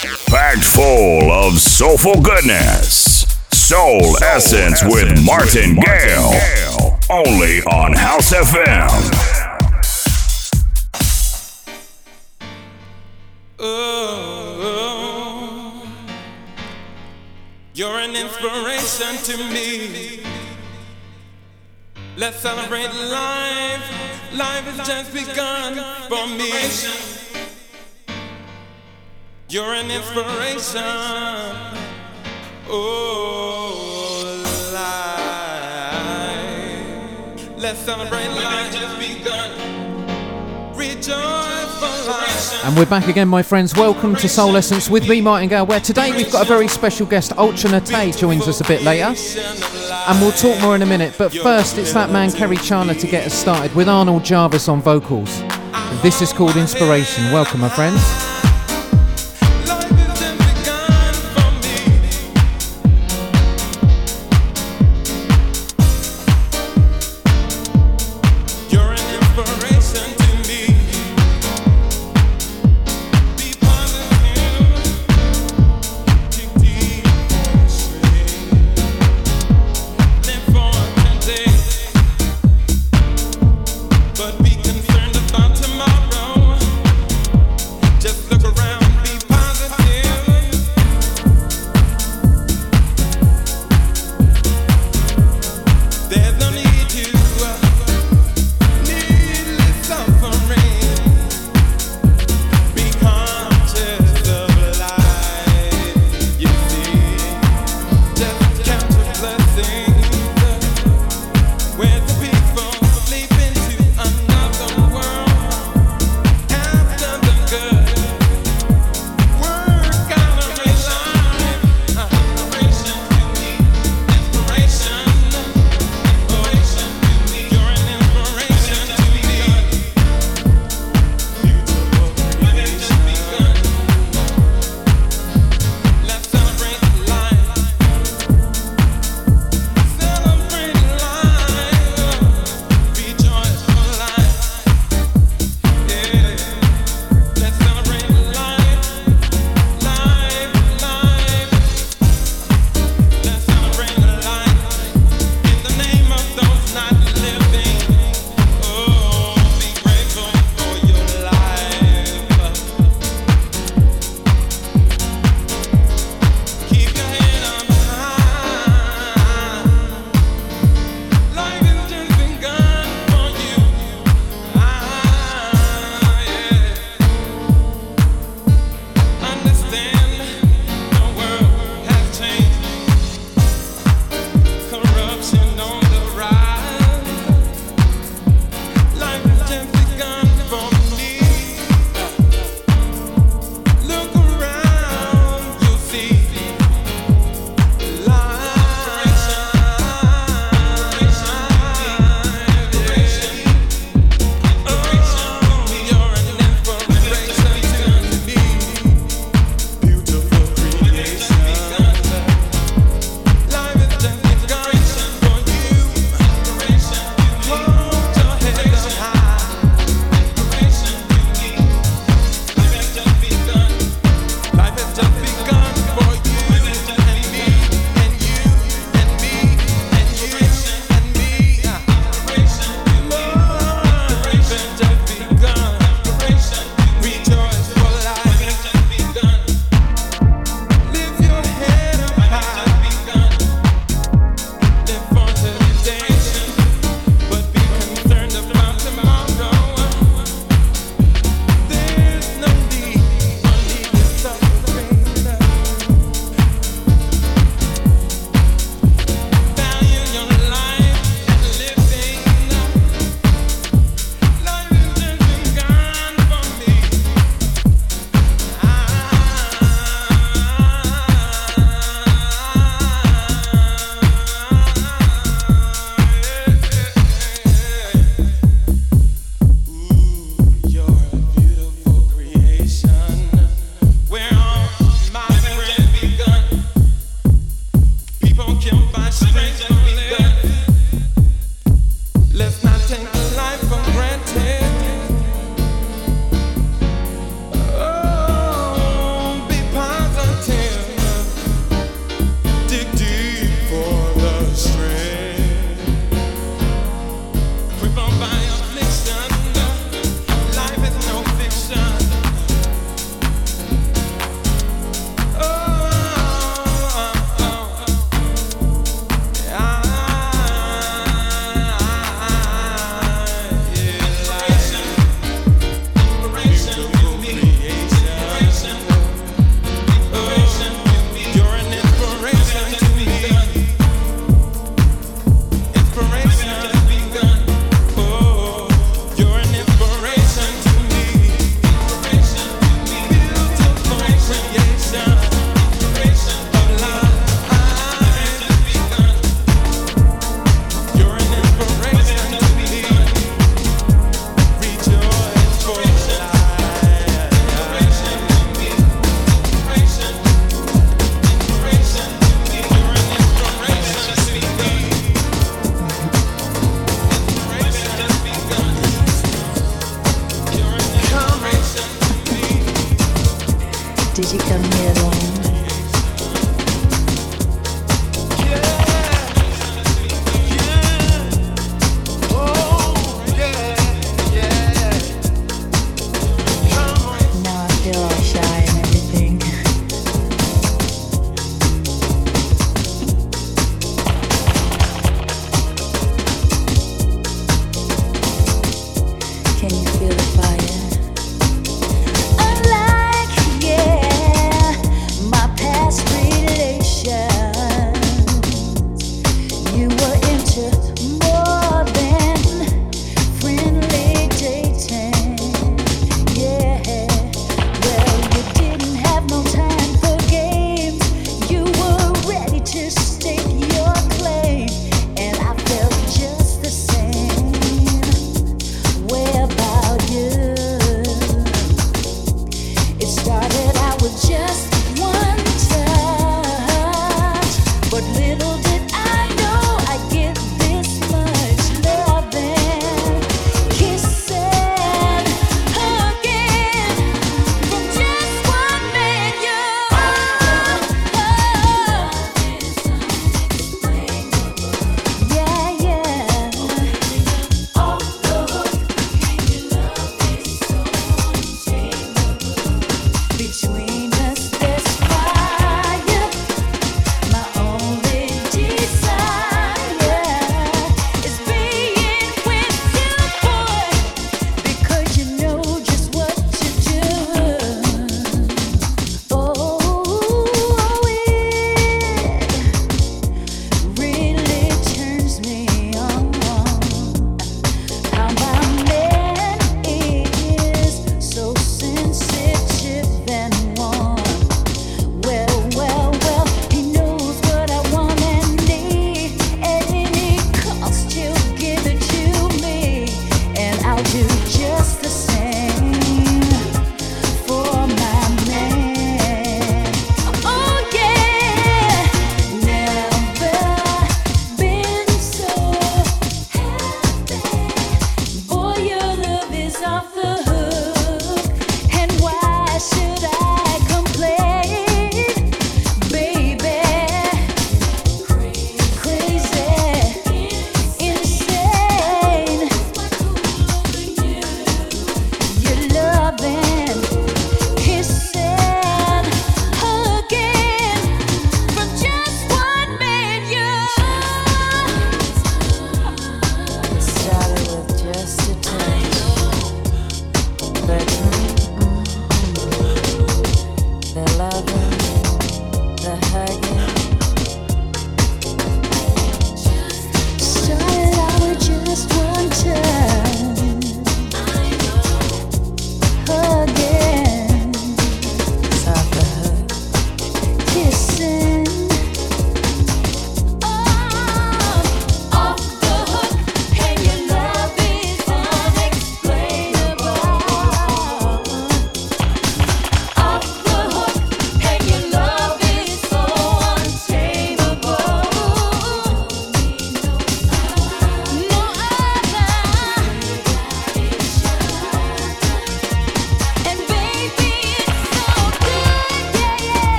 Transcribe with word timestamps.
Packed 0.00 0.64
full 0.64 1.30
of 1.30 1.58
soulful 1.58 2.22
goodness. 2.22 3.26
Soul, 3.52 4.00
Soul 4.00 4.16
Essence, 4.24 4.82
Essence 4.82 4.94
with 4.94 5.24
Martin, 5.26 5.76
with 5.76 5.86
Martin 5.86 6.08
Gale. 6.08 6.30
Gale. 6.30 6.98
Only 7.10 7.60
on 7.64 7.92
House 7.92 8.32
FM. 8.32 8.88
Oh, 13.58 14.72
you're 17.74 17.98
an 17.98 18.16
inspiration 18.16 19.16
to 19.24 19.36
me. 19.52 20.22
Let's 22.16 22.38
celebrate 22.38 22.88
life. 22.88 23.82
Life 24.32 24.64
has 24.64 24.86
just 24.86 25.12
begun 25.12 25.74
for 26.08 26.26
me. 26.26 27.19
You're 29.50 29.74
an 29.74 29.90
inspiration. 29.90 30.80
Oh, 32.68 34.44
life. 34.72 35.10
Let's 37.58 37.80
celebrate 37.80 38.28
life 38.28 38.72
just 38.72 38.96
begun. 39.00 39.50
Rejoice 40.76 41.74
for 41.80 41.90
life. 42.08 42.64
And 42.64 42.76
we're 42.76 42.86
back 42.86 43.08
again, 43.08 43.26
my 43.26 43.42
friends. 43.42 43.74
Welcome 43.74 44.14
to 44.14 44.28
Soul 44.28 44.56
Essence 44.56 44.88
with 44.88 45.08
me, 45.08 45.20
Martin 45.20 45.48
Gale, 45.48 45.66
where 45.66 45.80
today 45.80 46.12
we've 46.12 46.30
got 46.30 46.46
a 46.46 46.48
very 46.48 46.68
special 46.68 47.06
guest. 47.06 47.32
Ultra 47.36 47.70
Nate 47.72 48.16
joins 48.16 48.46
us 48.46 48.60
a 48.60 48.64
bit 48.64 48.82
later 48.82 49.12
and 50.06 50.20
we'll 50.20 50.30
talk 50.30 50.62
more 50.62 50.76
in 50.76 50.82
a 50.82 50.86
minute. 50.86 51.16
But 51.18 51.32
first, 51.34 51.76
it's 51.76 51.92
that 51.94 52.10
man 52.10 52.30
Kerri 52.30 52.64
Chandler 52.64 52.94
to 52.94 53.06
get 53.08 53.26
us 53.26 53.34
started 53.34 53.74
with 53.74 53.88
Arnold 53.88 54.22
Jarvis 54.24 54.68
on 54.68 54.80
vocals. 54.80 55.42
This 56.02 56.22
is 56.22 56.32
called 56.32 56.56
Inspiration. 56.56 57.32
Welcome, 57.32 57.58
my 57.58 57.68
friends. 57.68 58.29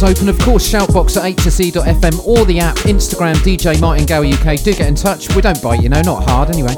Is 0.00 0.16
open, 0.16 0.30
of 0.30 0.38
course. 0.38 0.66
Shoutbox 0.66 1.18
at 1.18 1.36
h2c.fm 1.36 2.26
or 2.26 2.46
the 2.46 2.58
app, 2.58 2.76
Instagram, 2.78 3.34
DJ 3.34 3.78
Martin 3.82 4.06
Gower 4.06 4.24
UK. 4.24 4.58
Do 4.62 4.72
get 4.72 4.88
in 4.88 4.94
touch. 4.94 5.34
We 5.34 5.42
don't 5.42 5.60
bite, 5.62 5.82
you 5.82 5.90
know, 5.90 6.00
not 6.00 6.24
hard 6.24 6.48
anyway. 6.48 6.74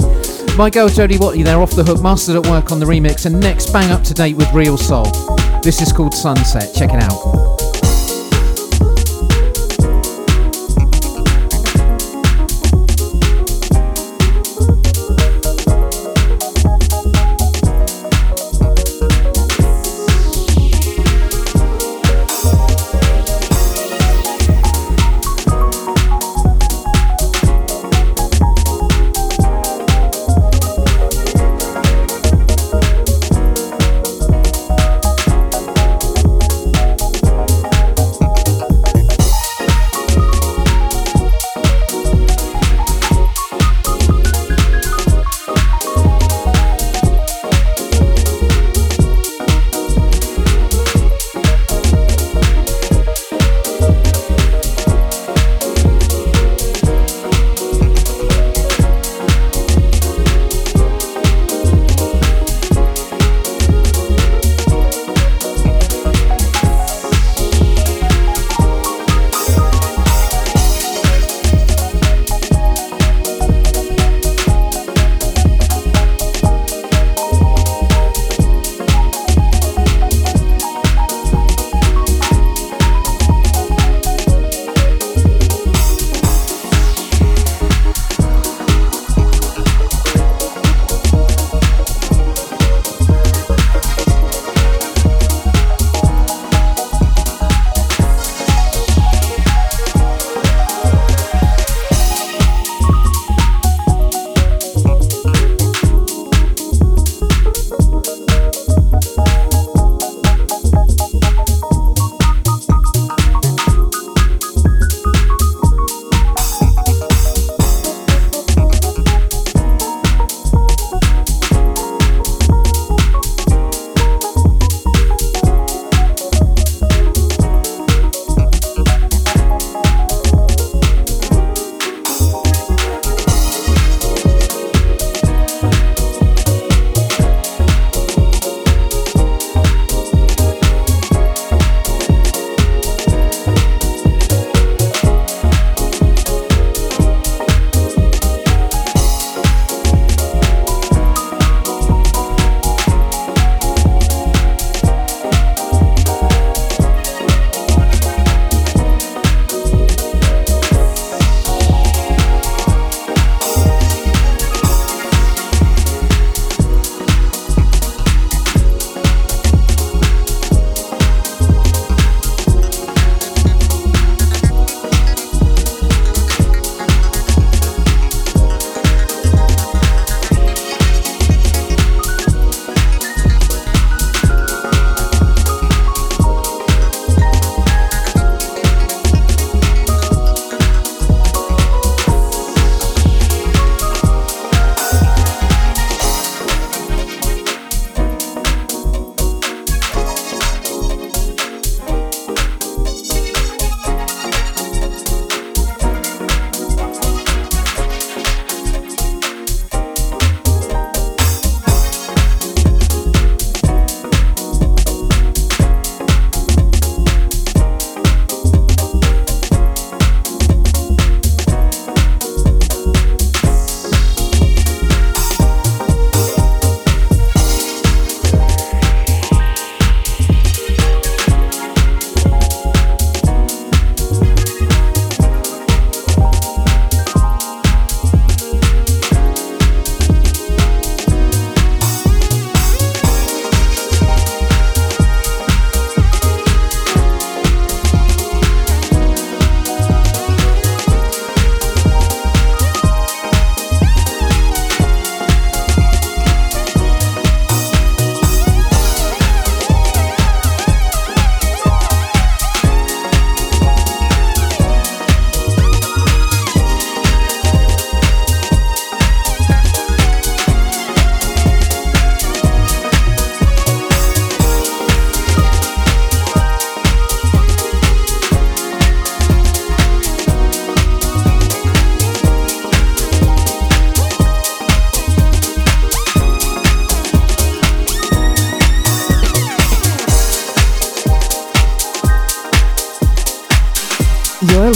My 0.57 0.69
girl 0.71 0.89
Jody 0.89 1.19
Watley 1.19 1.45
there 1.45 1.61
off 1.61 1.71
the 1.71 1.85
hook, 1.85 2.03
Masters 2.03 2.35
at 2.35 2.47
Work 2.49 2.73
on 2.73 2.81
the 2.81 2.87
remix, 2.87 3.25
and 3.27 3.39
next 3.39 3.73
bang 3.73 3.93
up 3.93 4.03
to 4.05 4.15
date 4.15 4.35
with 4.35 4.53
Real 4.53 4.77
Soul. 4.77 5.05
This 5.63 5.81
is 5.81 5.93
called 5.93 6.15
Sunset. 6.15 6.75
Check 6.75 6.91
it 6.93 7.01
out. 7.01 7.52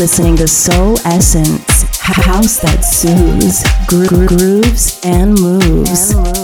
Listening 0.07 0.37
to 0.37 0.47
Soul 0.47 0.97
Essence, 1.05 1.83
house 1.99 2.61
that 2.61 2.85
soothes, 2.85 3.65
gro- 3.89 4.25
grooves, 4.25 5.01
and 5.03 5.31
moves. 5.31 6.13
And 6.13 6.25
moves. 6.25 6.36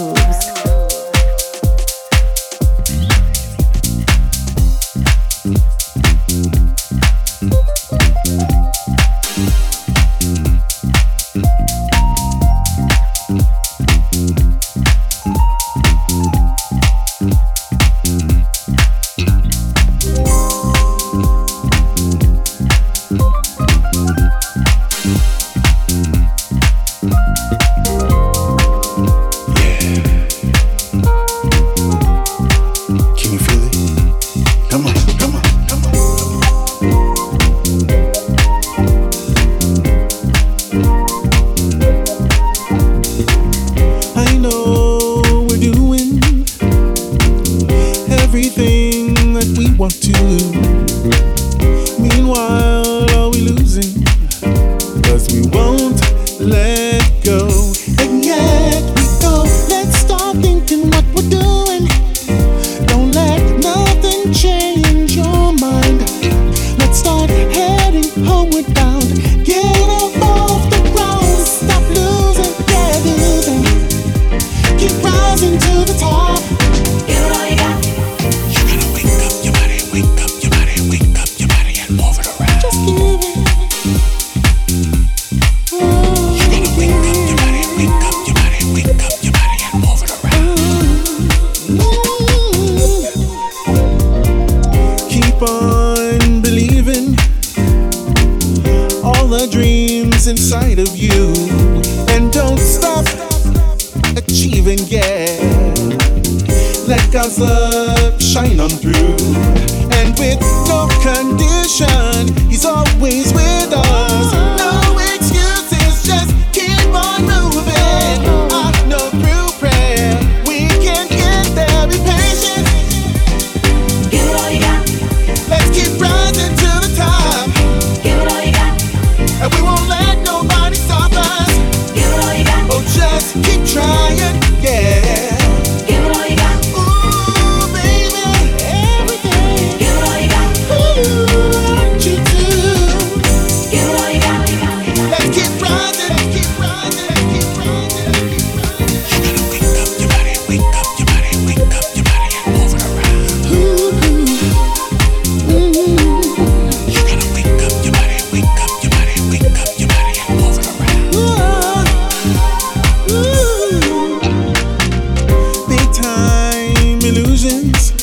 reasons. 167.43 168.02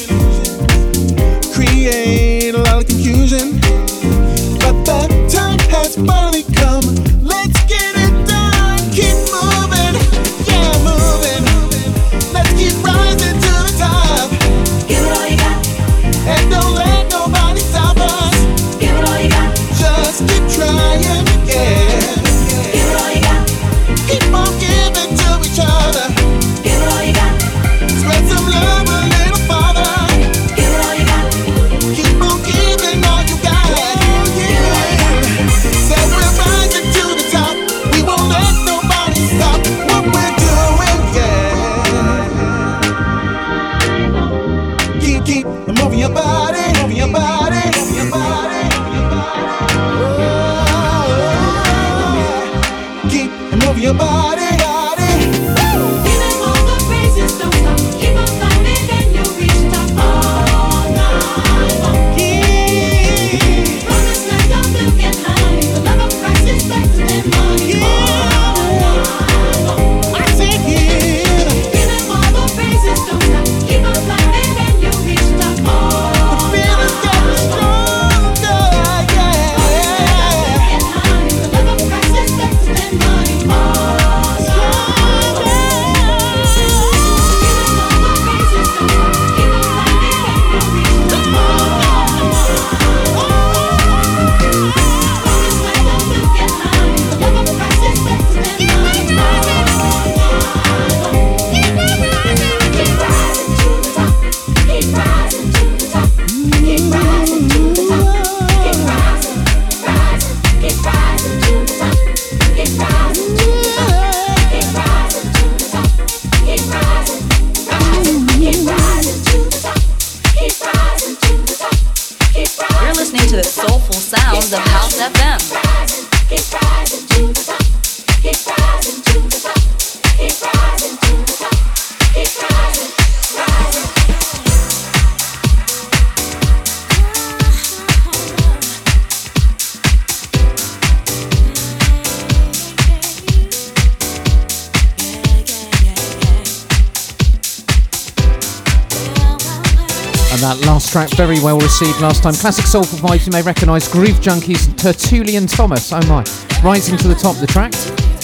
Very 151.26 151.40
well 151.40 151.58
received 151.58 152.00
last 152.00 152.22
time. 152.22 152.32
Classic 152.32 152.64
soulful 152.64 152.98
vibes 152.98 153.26
you 153.26 153.32
may 153.32 153.42
recognise. 153.42 153.86
Groove 153.86 154.20
Junkies, 154.20 154.74
Tertullian 154.78 155.46
Thomas, 155.46 155.92
oh 155.92 156.00
my, 156.08 156.24
rising 156.64 156.96
to 156.96 157.08
the 157.08 157.14
top 157.14 157.34
of 157.34 157.42
the 157.42 157.46
track. 157.46 157.74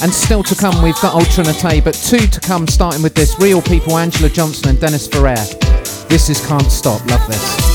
And 0.00 0.10
still 0.10 0.42
to 0.44 0.54
come, 0.54 0.82
we've 0.82 0.98
got 1.02 1.12
Ultra 1.12 1.44
Nate, 1.44 1.84
but 1.84 1.92
two 1.92 2.26
to 2.26 2.40
come, 2.40 2.66
starting 2.66 3.02
with 3.02 3.14
this. 3.14 3.38
Real 3.38 3.60
People, 3.60 3.98
Angela 3.98 4.30
Johnson 4.30 4.70
and 4.70 4.80
Dennis 4.80 5.06
Ferrer. 5.06 5.36
This 6.08 6.30
is 6.30 6.40
Can't 6.46 6.72
Stop, 6.72 7.04
love 7.04 7.26
this. 7.28 7.65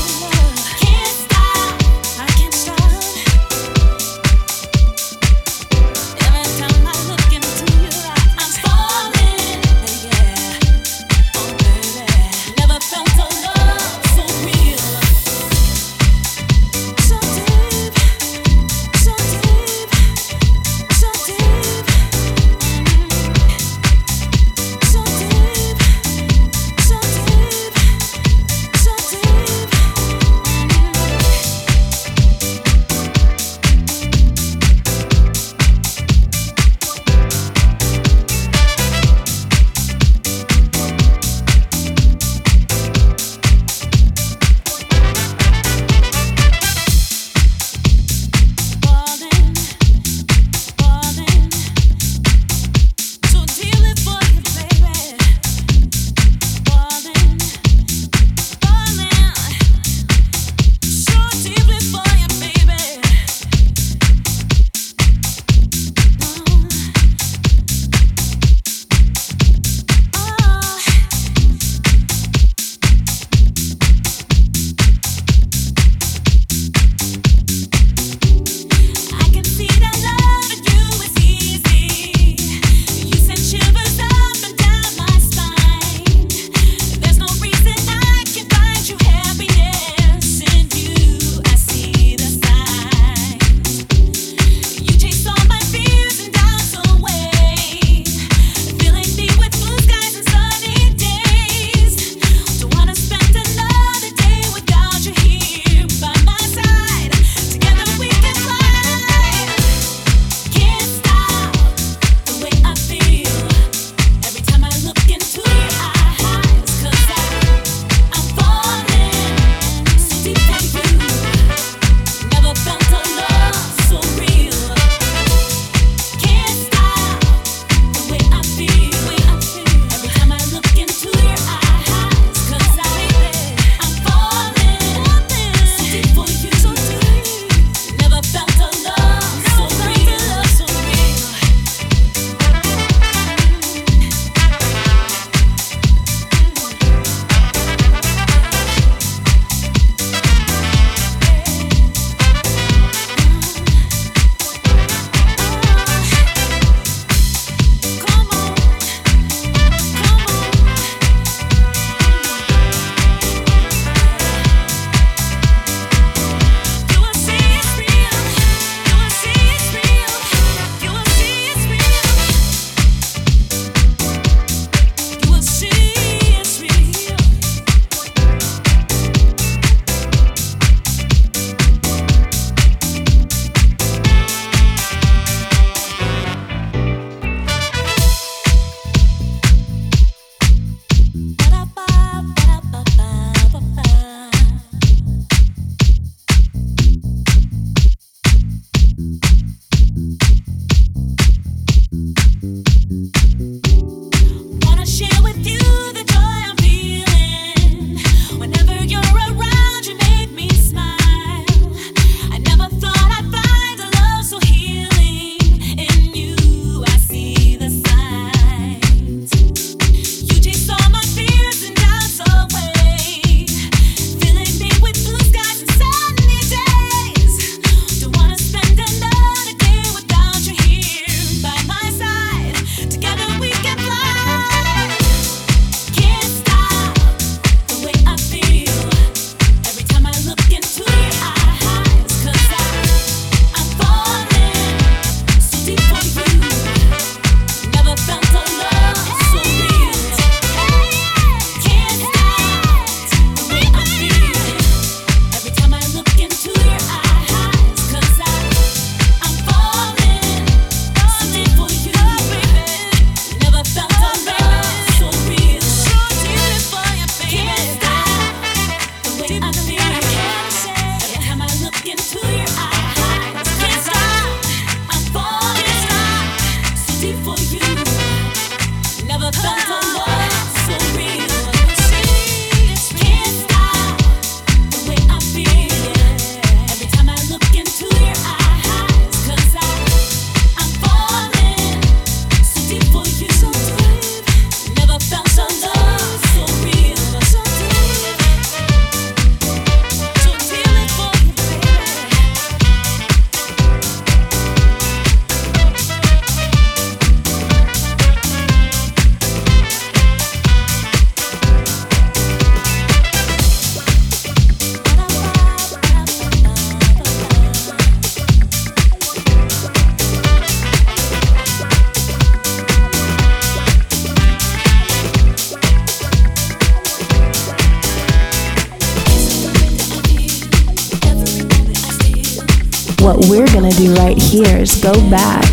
right 333.92 334.18
here 334.18 334.58
is 334.58 334.80
go 334.82 334.92
back, 335.10 335.44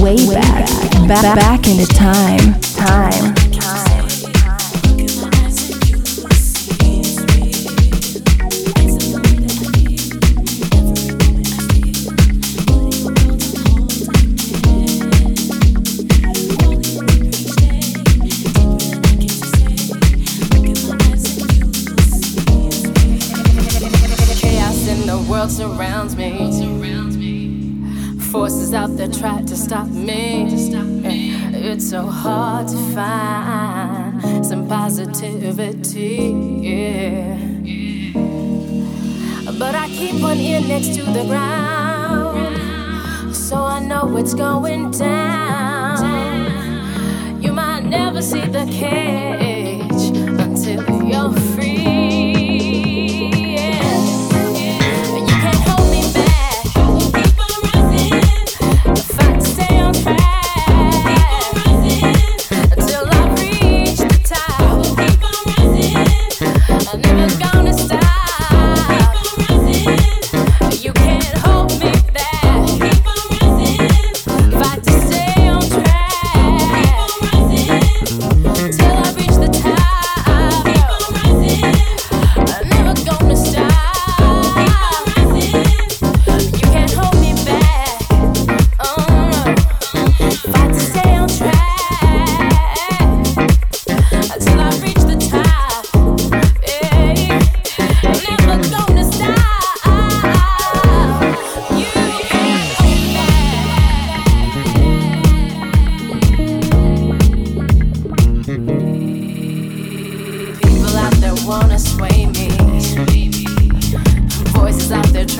way, 0.00 0.16
back, 0.26 0.68
back, 1.08 1.36
back 1.36 1.68
into 1.68 1.86
time, 1.86 2.60
time. 2.60 3.33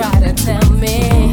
try 0.05 0.21
to 0.21 0.33
tell 0.35 0.71
me. 0.73 1.24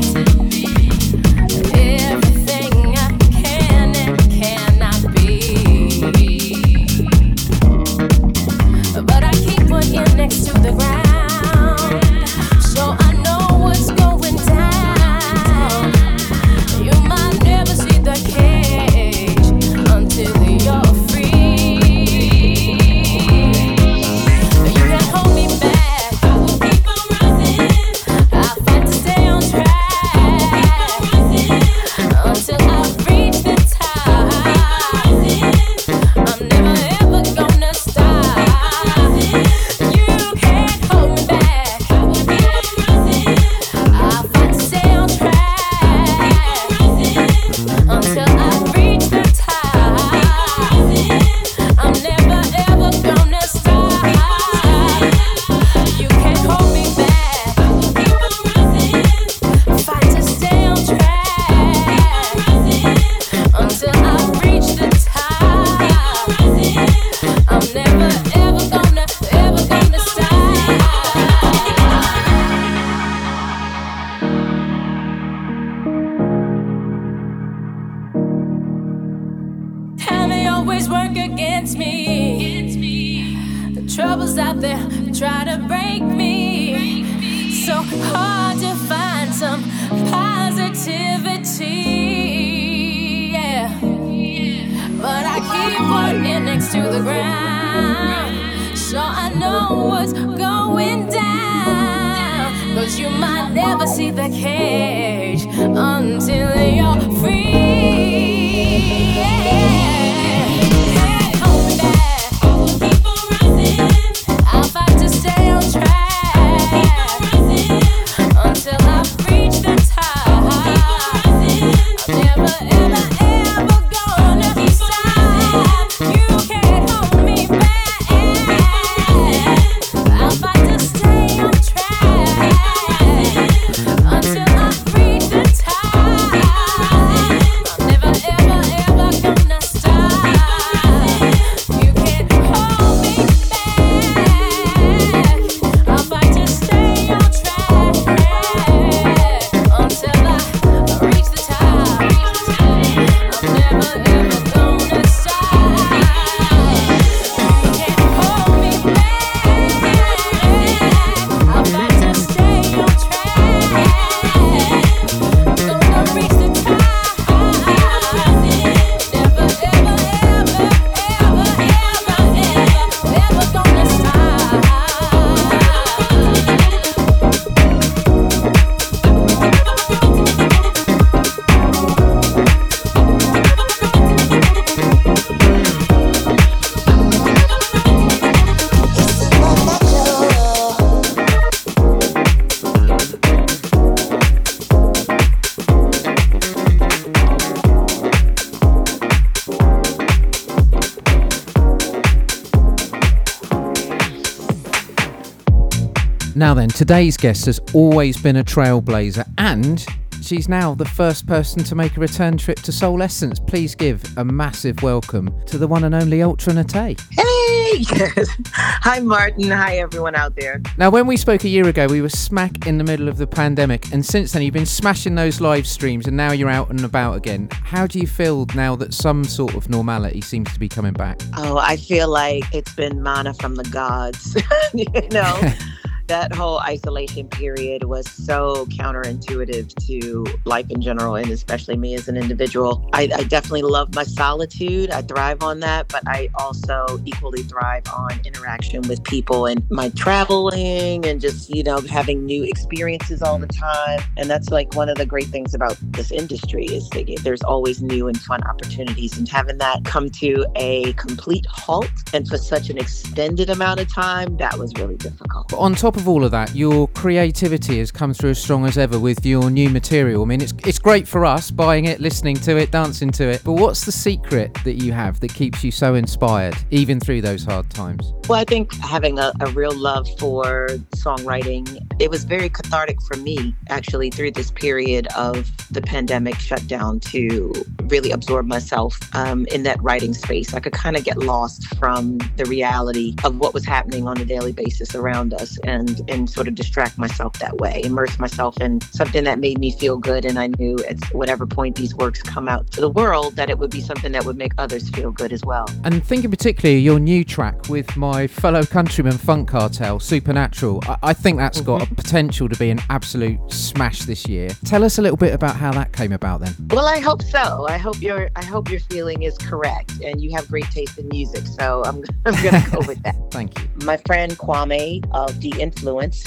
Now 206.35 206.53
then, 206.53 206.69
today's 206.69 207.17
guest 207.17 207.45
has 207.47 207.59
always 207.73 208.21
been 208.21 208.37
a 208.37 208.43
trailblazer 208.43 209.29
and 209.37 209.85
she's 210.21 210.47
now 210.47 210.73
the 210.73 210.85
first 210.85 211.27
person 211.27 211.61
to 211.65 211.75
make 211.75 211.97
a 211.97 211.99
return 211.99 212.37
trip 212.37 212.57
to 212.61 212.71
Soul 212.71 213.01
Essence. 213.01 213.37
Please 213.37 213.75
give 213.75 214.01
a 214.17 214.23
massive 214.23 214.81
welcome 214.81 215.33
to 215.47 215.57
the 215.57 215.67
one 215.67 215.83
and 215.83 215.93
only 215.93 216.21
Ultra 216.23 216.53
Naté. 216.53 216.97
Hey! 217.11 217.83
Hi, 218.53 218.99
Martin. 218.99 219.49
Hi, 219.51 219.77
everyone 219.77 220.15
out 220.15 220.35
there. 220.35 220.61
Now, 220.77 220.89
when 220.89 221.05
we 221.05 221.17
spoke 221.17 221.43
a 221.43 221.49
year 221.49 221.67
ago, 221.67 221.87
we 221.87 222.01
were 222.01 222.09
smack 222.09 222.65
in 222.65 222.77
the 222.77 222.83
middle 222.83 223.09
of 223.09 223.17
the 223.17 223.27
pandemic, 223.27 223.91
and 223.91 224.05
since 224.05 224.31
then, 224.31 224.41
you've 224.41 224.53
been 224.53 224.65
smashing 224.65 225.15
those 225.15 225.41
live 225.41 225.65
streams, 225.65 226.07
and 226.07 226.15
now 226.15 226.31
you're 226.31 226.49
out 226.49 226.69
and 226.69 226.83
about 226.83 227.15
again. 227.15 227.49
How 227.51 227.87
do 227.87 227.99
you 227.99 228.07
feel 228.07 228.45
now 228.55 228.75
that 228.77 228.93
some 228.93 229.23
sort 229.23 229.55
of 229.55 229.69
normality 229.69 230.21
seems 230.21 230.51
to 230.53 230.59
be 230.59 230.67
coming 230.67 230.93
back? 230.93 231.21
Oh, 231.37 231.57
I 231.57 231.77
feel 231.77 232.09
like 232.09 232.43
it's 232.53 232.73
been 232.75 233.01
mana 233.01 233.33
from 233.35 233.55
the 233.55 233.63
gods. 233.65 234.35
you 234.73 234.85
know, 235.09 235.53
that 236.11 236.35
whole 236.35 236.59
isolation 236.59 237.25
period 237.29 237.85
was 237.85 238.05
so 238.05 238.65
counterintuitive 238.65 239.73
to 239.87 240.25
life 240.43 240.65
in 240.69 240.81
general, 240.81 241.15
and 241.15 241.31
especially 241.31 241.77
me 241.77 241.93
as 241.93 242.09
an 242.09 242.17
individual. 242.17 242.89
I, 242.91 243.03
I 243.15 243.23
definitely 243.23 243.61
love 243.61 243.95
my 243.95 244.03
solitude. 244.03 244.91
I 244.91 245.03
thrive 245.03 245.41
on 245.41 245.61
that, 245.61 245.87
but 245.87 246.03
I 246.07 246.27
also 246.35 246.99
equally 247.05 247.43
thrive 247.43 247.83
on 247.95 248.19
interaction 248.25 248.81
with 248.89 249.01
people 249.05 249.45
and 249.45 249.63
my 249.71 249.87
traveling 249.91 251.05
and 251.05 251.21
just, 251.21 251.49
you 251.49 251.63
know, 251.63 251.79
having 251.79 252.25
new 252.25 252.43
experiences 252.43 253.21
all 253.21 253.39
the 253.39 253.47
time. 253.47 254.01
And 254.17 254.29
that's 254.29 254.49
like 254.49 254.75
one 254.75 254.89
of 254.89 254.97
the 254.97 255.05
great 255.05 255.27
things 255.27 255.53
about 255.53 255.77
this 255.93 256.11
industry 256.11 256.65
is 256.65 256.89
that 256.89 257.21
there's 257.23 257.41
always 257.41 257.81
new 257.81 258.09
and 258.09 258.19
fun 258.19 258.43
opportunities. 258.43 259.17
And 259.17 259.29
having 259.29 259.59
that 259.59 259.85
come 259.85 260.09
to 260.09 260.45
a 260.57 260.91
complete 260.93 261.45
halt 261.45 261.87
and 262.13 262.27
for 262.27 262.37
such 262.37 262.69
an 262.69 262.77
extended 262.77 263.49
amount 263.49 263.79
of 263.79 263.87
time, 263.87 264.35
that 264.37 264.59
was 264.59 264.73
really 264.75 264.97
difficult. 264.97 265.53
On 265.53 265.73
top 265.73 265.95
of 265.95 266.00
all 266.07 266.23
of 266.23 266.31
that, 266.31 266.55
your 266.55 266.87
creativity 266.89 267.79
has 267.79 267.91
come 267.91 268.13
through 268.13 268.31
as 268.31 268.41
strong 268.41 268.65
as 268.65 268.77
ever 268.77 268.99
with 268.99 269.25
your 269.25 269.49
new 269.49 269.69
material. 269.69 270.23
I 270.23 270.25
mean, 270.25 270.41
it's 270.41 270.53
it's 270.65 270.79
great 270.79 271.07
for 271.07 271.25
us 271.25 271.51
buying 271.51 271.85
it, 271.85 271.99
listening 271.99 272.35
to 272.37 272.57
it, 272.57 272.71
dancing 272.71 273.11
to 273.11 273.27
it. 273.29 273.41
But 273.43 273.53
what's 273.53 273.85
the 273.85 273.91
secret 273.91 274.53
that 274.63 274.75
you 274.75 274.93
have 274.93 275.19
that 275.21 275.33
keeps 275.33 275.63
you 275.63 275.71
so 275.71 275.95
inspired, 275.95 276.55
even 276.69 276.99
through 276.99 277.21
those 277.21 277.43
hard 277.43 277.69
times? 277.69 278.13
Well, 278.27 278.39
I 278.39 278.45
think 278.45 278.73
having 278.75 279.19
a, 279.19 279.33
a 279.39 279.51
real 279.51 279.75
love 279.75 280.07
for 280.17 280.67
songwriting, 280.95 281.85
it 281.99 282.09
was 282.09 282.23
very 282.23 282.49
cathartic 282.49 283.01
for 283.01 283.17
me 283.17 283.55
actually 283.69 284.09
through 284.09 284.31
this 284.31 284.51
period 284.51 285.07
of 285.17 285.51
the 285.71 285.81
pandemic 285.81 286.35
shutdown 286.35 286.99
to 286.99 287.51
really 287.87 288.11
absorb 288.11 288.45
myself 288.45 288.97
um, 289.15 289.45
in 289.47 289.63
that 289.63 289.81
writing 289.81 290.13
space. 290.13 290.53
I 290.53 290.59
could 290.59 290.73
kind 290.73 290.95
of 290.95 291.03
get 291.03 291.17
lost 291.17 291.75
from 291.75 292.19
the 292.37 292.45
reality 292.45 293.15
of 293.23 293.37
what 293.39 293.53
was 293.53 293.65
happening 293.65 294.07
on 294.07 294.17
a 294.19 294.25
daily 294.25 294.51
basis 294.51 294.95
around 294.95 295.33
us 295.33 295.57
and 295.63 295.90
and 296.07 296.29
sort 296.29 296.47
of 296.47 296.55
distract 296.55 296.97
myself 296.97 297.33
that 297.39 297.57
way, 297.57 297.81
immerse 297.83 298.19
myself 298.19 298.59
in 298.61 298.81
something 298.81 299.23
that 299.23 299.39
made 299.39 299.59
me 299.59 299.71
feel 299.71 299.97
good. 299.97 300.25
And 300.25 300.39
I 300.39 300.47
knew 300.47 300.77
at 300.89 301.03
whatever 301.13 301.45
point 301.45 301.75
these 301.75 301.95
works 301.95 302.21
come 302.21 302.47
out 302.47 302.69
to 302.71 302.81
the 302.81 302.89
world 302.89 303.35
that 303.35 303.49
it 303.49 303.57
would 303.59 303.71
be 303.71 303.81
something 303.81 304.11
that 304.11 304.25
would 304.25 304.37
make 304.37 304.53
others 304.57 304.89
feel 304.89 305.11
good 305.11 305.33
as 305.33 305.43
well. 305.43 305.67
And 305.83 306.05
thinking 306.05 306.29
particularly 306.29 306.77
of 306.79 306.83
your 306.83 306.99
new 306.99 307.23
track 307.23 307.69
with 307.69 307.95
my 307.97 308.27
fellow 308.27 308.63
countryman 308.63 309.17
Funk 309.17 309.49
Cartel, 309.49 309.99
Supernatural, 309.99 310.81
I, 310.87 310.97
I 311.03 311.13
think 311.13 311.37
that's 311.37 311.61
got 311.61 311.81
a 311.81 311.85
mm-hmm. 311.85 311.95
potential 311.95 312.49
to 312.49 312.57
be 312.57 312.69
an 312.69 312.79
absolute 312.89 313.39
smash 313.51 314.03
this 314.03 314.27
year. 314.27 314.49
Tell 314.65 314.83
us 314.83 314.97
a 314.97 315.01
little 315.01 315.17
bit 315.17 315.33
about 315.33 315.55
how 315.55 315.71
that 315.73 315.93
came 315.93 316.11
about 316.11 316.41
then. 316.41 316.55
Well, 316.69 316.85
I 316.85 316.99
hope 316.99 317.21
so. 317.21 317.67
I 317.67 317.77
hope 317.77 318.01
your 318.01 318.29
I 318.35 318.43
hope 318.43 318.69
your 318.69 318.79
feeling 318.81 319.23
is 319.23 319.37
correct, 319.37 319.93
and 320.03 320.21
you 320.21 320.31
have 320.35 320.47
great 320.47 320.69
taste 320.71 320.97
in 320.97 321.07
music. 321.09 321.45
So 321.45 321.83
I'm 321.85 322.03
I'm 322.25 322.43
gonna 322.43 322.65
go 322.71 322.79
with 322.87 323.01
that. 323.03 323.15
Thank 323.31 323.57
you. 323.59 323.69
My 323.85 323.97
friend 323.97 324.37
Kwame 324.37 325.03
of 325.11 325.39
D- 325.39 325.61
Influence, 325.71 326.23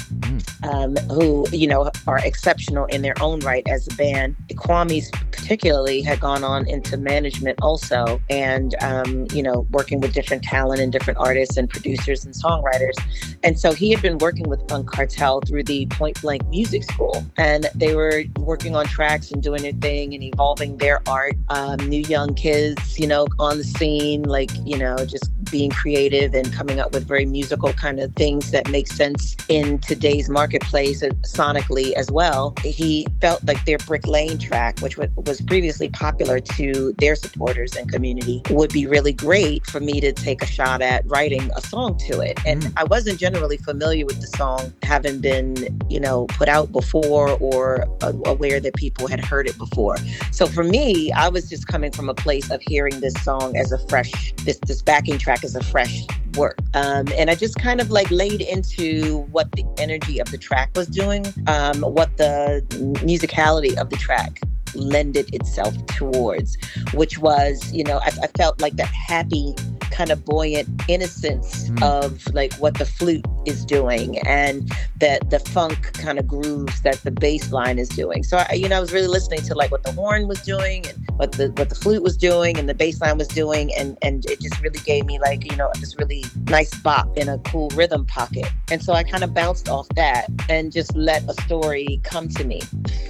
um, 0.62 0.97
who 1.11 1.47
you 1.53 1.66
know 1.66 1.90
are 2.07 2.18
exceptional 2.18 2.86
in 2.86 3.03
their 3.03 3.14
own 3.20 3.40
right 3.40 3.62
as 3.68 3.86
a 3.86 3.95
band. 3.95 4.34
Kwame's 4.57 5.11
particularly 5.30 6.01
had 6.01 6.18
gone 6.18 6.42
on 6.42 6.66
into 6.66 6.97
management 6.97 7.59
also, 7.61 8.20
and 8.30 8.74
um, 8.80 9.26
you 9.32 9.42
know 9.42 9.66
working 9.70 10.01
with 10.01 10.14
different 10.14 10.42
talent 10.42 10.80
and 10.80 10.90
different 10.90 11.18
artists 11.18 11.59
and 11.59 11.68
producers 11.68 12.24
and 12.24 12.34
songwriters. 12.34 12.95
And 13.42 13.61
so 13.61 13.72
he 13.72 13.90
had 13.90 14.01
been 14.01 14.16
working 14.18 14.49
with 14.49 14.66
Funk 14.68 14.90
Cartel 14.90 15.40
through 15.42 15.64
the 15.64 15.86
Point 15.86 16.20
Blank 16.22 16.49
Music 16.49 16.82
School, 16.84 17.24
and 17.36 17.68
they 17.74 17.95
were 17.95 18.24
working 18.38 18.74
on 18.74 18.86
tracks 18.86 19.30
and 19.30 19.42
doing 19.42 19.62
their 19.62 19.72
thing 19.72 20.14
and 20.14 20.22
evolving 20.22 20.78
their 20.78 21.03
art. 21.07 21.36
Um, 21.51 21.76
new 21.76 22.01
young 22.01 22.34
kids, 22.34 22.99
you 22.99 23.07
know, 23.07 23.26
on 23.38 23.59
the 23.59 23.64
scene, 23.64 24.22
like 24.22 24.51
you 24.64 24.78
know, 24.78 24.97
just 25.05 25.30
being 25.51 25.70
creative 25.70 26.34
and 26.34 26.51
coming 26.53 26.80
up 26.80 26.95
with 26.95 27.07
very 27.07 27.26
musical 27.26 27.72
kind 27.74 28.01
of 28.01 28.12
things 28.14 28.51
that 28.51 28.70
make 28.70 28.88
sense 28.88 29.34
in 29.49 29.78
today's 29.78 30.28
marketplace 30.28 31.03
sonically 31.03 31.93
as 31.93 32.11
well. 32.11 32.55
He 32.62 33.07
felt 33.20 33.45
like 33.45 33.64
their 33.64 33.78
Brick 33.78 34.07
Lane 34.07 34.39
track, 34.39 34.80
which 34.80 34.97
was 34.97 35.41
previously 35.43 35.89
popular 35.89 36.41
to 36.41 36.95
their 36.99 37.14
supporters 37.14 37.76
and 37.76 37.91
community, 37.91 38.43
would 38.51 38.72
be 38.72 38.87
really 38.87 39.12
great 39.12 39.66
for 39.66 39.80
me 39.80 40.01
to 40.01 40.12
take 40.12 40.43
a 40.43 40.47
shot 40.47 40.82
at 40.82 41.07
writing 41.07 41.51
a 41.57 41.61
song 41.61 41.99
to 42.09 42.20
it. 42.20 42.39
And 42.47 42.72
I 42.76 42.85
wasn't 42.85 43.18
generally 43.18 43.59
familiar 43.59 44.07
with 44.07 44.20
the 44.20 44.26
song, 44.26 44.72
having 44.82 45.20
been, 45.20 45.78
you 45.89 46.01
know, 46.01 46.26
put 46.26 46.49
out 46.49 46.72
before 46.72 47.30
or 47.41 47.87
aware 48.24 48.61
that 48.61 48.74
people 48.74 49.07
had 49.07 49.24
heard 49.24 49.47
it 49.47 49.57
before. 49.59 49.97
So 50.30 50.47
for 50.47 50.64
me, 50.64 51.12
I 51.12 51.28
was 51.28 51.49
just 51.49 51.66
coming 51.66 51.93
from 51.93 52.09
a 52.09 52.14
place 52.14 52.51
of 52.51 52.61
hearing 52.62 53.01
this 53.01 53.14
song 53.22 53.57
as 53.57 53.72
a 53.72 53.78
fresh, 53.89 54.32
this 54.45 54.59
this 54.66 54.82
backing 54.82 55.18
track 55.18 55.45
as 55.45 55.55
a 55.55 55.62
fresh 55.62 56.05
work. 56.37 56.59
Um, 56.74 57.07
and 57.16 57.30
I 57.30 57.35
just 57.35 57.57
kind 57.59 57.80
of 57.80 57.91
like 57.91 58.11
laid 58.11 58.41
into 58.41 59.24
what 59.31 59.51
the 59.53 59.64
energy 59.79 60.18
of 60.18 60.31
the 60.31 60.39
track 60.39 60.70
was 60.75 60.87
doing, 60.87 61.27
um, 61.47 61.81
what 61.81 62.16
the 62.16 62.64
musicality 62.70 63.77
of 63.77 63.91
the 63.91 63.97
track 63.97 64.41
lended 64.77 65.35
itself 65.35 65.75
towards, 65.87 66.57
which 66.93 67.18
was, 67.18 67.72
you 67.72 67.85
know, 67.85 67.99
I, 67.99 68.11
I 68.22 68.27
felt 68.29 68.61
like 68.61 68.77
that 68.77 68.89
happy 68.89 69.55
kind 69.95 70.11
of 70.11 70.25
buoyant 70.25 70.68
innocence 70.89 71.68
hmm. 71.68 71.83
of 71.83 72.27
like 72.35 72.53
what 72.55 72.75
the 72.79 72.85
flute 72.85 73.25
is 73.47 73.64
doing 73.64 74.18
and 74.27 74.72
that 74.99 75.31
the 75.31 75.39
funk 75.39 75.93
kind 75.95 76.18
of 76.18 76.27
grooves 76.27 76.83
that 76.83 76.97
the 77.05 77.11
bass 77.11 77.53
line 77.53 77.79
is 77.79 77.89
doing. 77.91 78.25
So 78.25 78.39
I, 78.39 78.55
you 78.55 78.68
know, 78.68 78.77
I 78.77 78.81
was 78.81 78.93
really 78.93 79.07
listening 79.07 79.43
to 79.43 79.55
like 79.55 79.70
what 79.70 79.85
the 79.85 79.93
horn 79.93 80.27
was 80.27 80.41
doing 80.43 80.85
and 80.87 81.09
what 81.16 81.33
the 81.33 81.53
what 81.53 81.68
the 81.68 81.75
flute 81.75 82.03
was 82.03 82.16
doing 82.16 82.59
and 82.59 82.68
the 82.68 82.75
bass 82.75 83.01
line 83.01 83.18
was 83.18 83.29
doing 83.29 83.72
and 83.75 83.97
and 84.03 84.25
it 84.27 84.41
just 84.41 84.61
really 84.61 84.81
gave 84.81 85.07
me 85.07 85.20
like, 85.20 85.49
you 85.49 85.57
know, 85.57 85.70
this 85.79 85.97
really 85.97 86.25
nice 86.49 86.75
bop 86.81 87.16
in 87.16 87.29
a 87.29 87.39
cool 87.39 87.68
rhythm 87.70 88.05
pocket. 88.05 88.47
And 88.70 88.83
so 88.83 88.95
I 88.95 89.05
kind 89.05 89.22
of 89.22 89.33
bounced 89.33 89.68
off 89.68 89.89
that 89.91 90.27
and 90.49 90.72
just 90.72 90.95
let 90.97 91.22
a 91.29 91.35
story 91.43 92.01
come 92.03 92.29
to 92.31 92.45
me. 92.45 92.62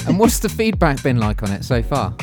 And 0.07 0.19
what's 0.19 0.41
the 0.41 0.51
feedback 0.51 1.03
been 1.03 1.19
like 1.19 1.43
on 1.43 1.51
it 1.51 1.54
so 1.63 1.83
far? 1.83 2.17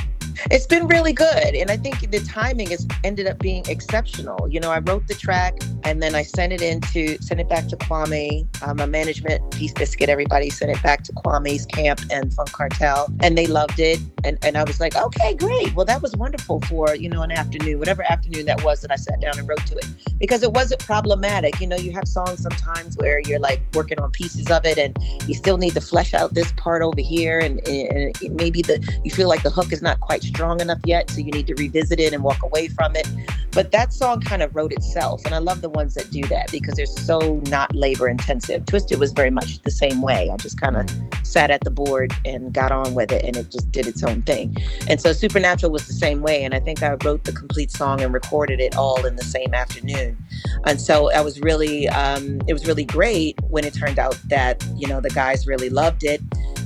It's 0.50 0.66
been 0.66 0.88
really 0.88 1.14
good. 1.14 1.54
And 1.54 1.70
I 1.70 1.78
think 1.78 2.10
the 2.10 2.20
timing 2.22 2.70
has 2.72 2.88
ended 3.04 3.28
up 3.28 3.40
being 3.40 3.64
exceptional. 3.68 4.48
You 4.50 4.60
know, 4.60 4.72
I 4.72 4.80
wrote 4.80 5.08
the 5.08 5.14
track 5.14 5.58
and 5.84 6.02
then 6.02 6.16
I 6.16 6.24
sent 6.24 6.54
it 6.54 6.62
into, 6.62 7.22
sent 7.22 7.40
it 7.40 7.48
back 7.48 7.68
to 7.68 7.78
Kwame, 7.78 8.48
uh, 8.64 8.74
my 8.74 8.86
management, 8.86 9.52
Peace 9.52 9.74
Biscuit, 9.74 10.10
everybody 10.10 10.50
sent 10.50 10.72
it 10.72 10.82
back 10.82 11.04
to 11.04 11.14
Kwame's 11.14 11.66
camp 11.66 12.02
and 12.10 12.34
Funk 12.34 12.52
Cartel. 12.52 13.14
And 13.22 13.38
they 13.38 13.46
loved 13.48 13.80
it. 13.80 14.00
And, 14.24 14.38
and 14.44 14.58
I 14.58 14.64
was 14.64 14.80
like, 14.80 14.96
okay, 14.96 15.36
great. 15.36 15.76
Well, 15.76 15.86
that 15.86 16.02
was 16.02 16.16
wonderful 16.16 16.62
for, 16.62 16.96
you 16.96 17.10
know, 17.10 17.22
an 17.22 17.32
afternoon, 17.32 17.78
whatever 17.80 18.04
afternoon 18.10 18.46
that 18.46 18.64
was 18.64 18.82
that 18.82 18.92
I 18.92 18.96
sat 18.96 19.22
down 19.22 19.38
and 19.38 19.48
wrote 19.48 19.66
to 19.68 19.76
it. 19.76 19.86
Because 20.18 20.42
it 20.44 20.54
wasn't 20.54 20.84
problematic. 20.84 21.60
You 21.60 21.68
know, 21.68 21.78
you 21.78 21.92
have 21.92 22.08
songs 22.08 22.42
sometimes 22.42 22.98
where 22.98 23.20
you're 23.20 23.40
like 23.40 23.62
working 23.74 24.00
on 24.00 24.12
pieces 24.12 24.50
of 24.50 24.66
it 24.66 24.78
and 24.78 24.98
you 25.28 25.36
still 25.36 25.58
need 25.58 25.74
to 25.74 25.82
flesh 25.82 26.14
out 26.14 26.34
this 26.34 26.52
part 26.54 26.82
over 26.82 27.02
here. 27.02 27.40
And, 27.40 27.66
and 27.68 28.16
maybe 28.32 28.62
the, 28.62 28.82
you 29.04 29.12
feel 29.12 29.28
like 29.28 29.44
the 29.44 29.50
hook 29.50 29.72
is 29.72 29.82
not 29.82 30.00
quite 30.00 30.31
strong 30.34 30.62
enough 30.62 30.80
yet, 30.86 31.10
so 31.10 31.20
you 31.20 31.32
need 31.32 31.48
to 31.48 31.56
revisit 31.56 32.00
it 32.00 32.14
and 32.14 32.24
walk 32.24 32.42
away 32.44 32.68
from 32.68 32.96
it. 32.96 33.08
But 33.52 33.72
that 33.72 33.92
song 33.94 34.22
kind 34.22 34.42
of 34.42 34.56
wrote 34.56 34.72
itself, 34.72 35.26
and 35.26 35.36
I 35.36 35.40
love 35.40 35.62
the 35.62 35.70
ones 35.70 35.94
that 35.96 36.10
do 36.10 36.22
that 36.24 36.50
because 36.52 36.76
they're 36.76 36.86
so 36.86 37.42
not 37.48 37.76
labor 37.76 38.08
intensive. 38.08 38.66
Twisted 38.66 38.98
was 39.00 39.12
very 39.12 39.30
much 39.30 39.62
the 39.64 39.72
same 39.72 40.02
way. 40.02 40.30
I 40.32 40.38
just 40.38 40.60
kind 40.60 40.78
of 40.78 40.90
sat 41.24 41.52
at 41.52 41.62
the 41.62 41.70
board 41.72 42.14
and 42.24 42.54
got 42.54 42.72
on 42.72 42.94
with 42.94 43.12
it, 43.12 43.26
and 43.26 43.36
it 43.36 43.52
just 43.52 43.70
did 43.72 43.88
its 43.88 44.04
own 44.04 44.22
thing. 44.22 44.56
And 44.88 45.02
so 45.02 45.12
Supernatural 45.12 45.72
was 45.72 45.86
the 45.86 45.94
same 45.94 46.22
way, 46.22 46.44
and 46.44 46.54
I 46.54 46.62
think 46.62 46.82
I 46.82 46.96
wrote 47.04 47.26
the 47.26 47.34
complete 47.34 47.72
song 47.72 48.02
and 48.02 48.14
recorded 48.14 48.62
it 48.62 48.78
all 48.78 49.06
in 49.06 49.18
the 49.18 49.24
same 49.24 49.54
afternoon. 49.54 50.18
And 50.66 50.80
so 50.80 51.12
I 51.12 51.20
was 51.22 51.42
really, 51.42 51.90
um, 51.90 52.42
it 52.48 52.54
was 52.54 52.66
really 52.66 52.86
great 52.86 53.38
when 53.50 53.66
it 53.66 53.74
turned 53.74 54.00
out 54.00 54.18
that 54.26 54.66
you 54.78 54.88
know 54.88 55.02
the 55.02 55.10
guys 55.10 55.46
really 55.46 55.70
loved 55.70 56.04
it 56.04 56.22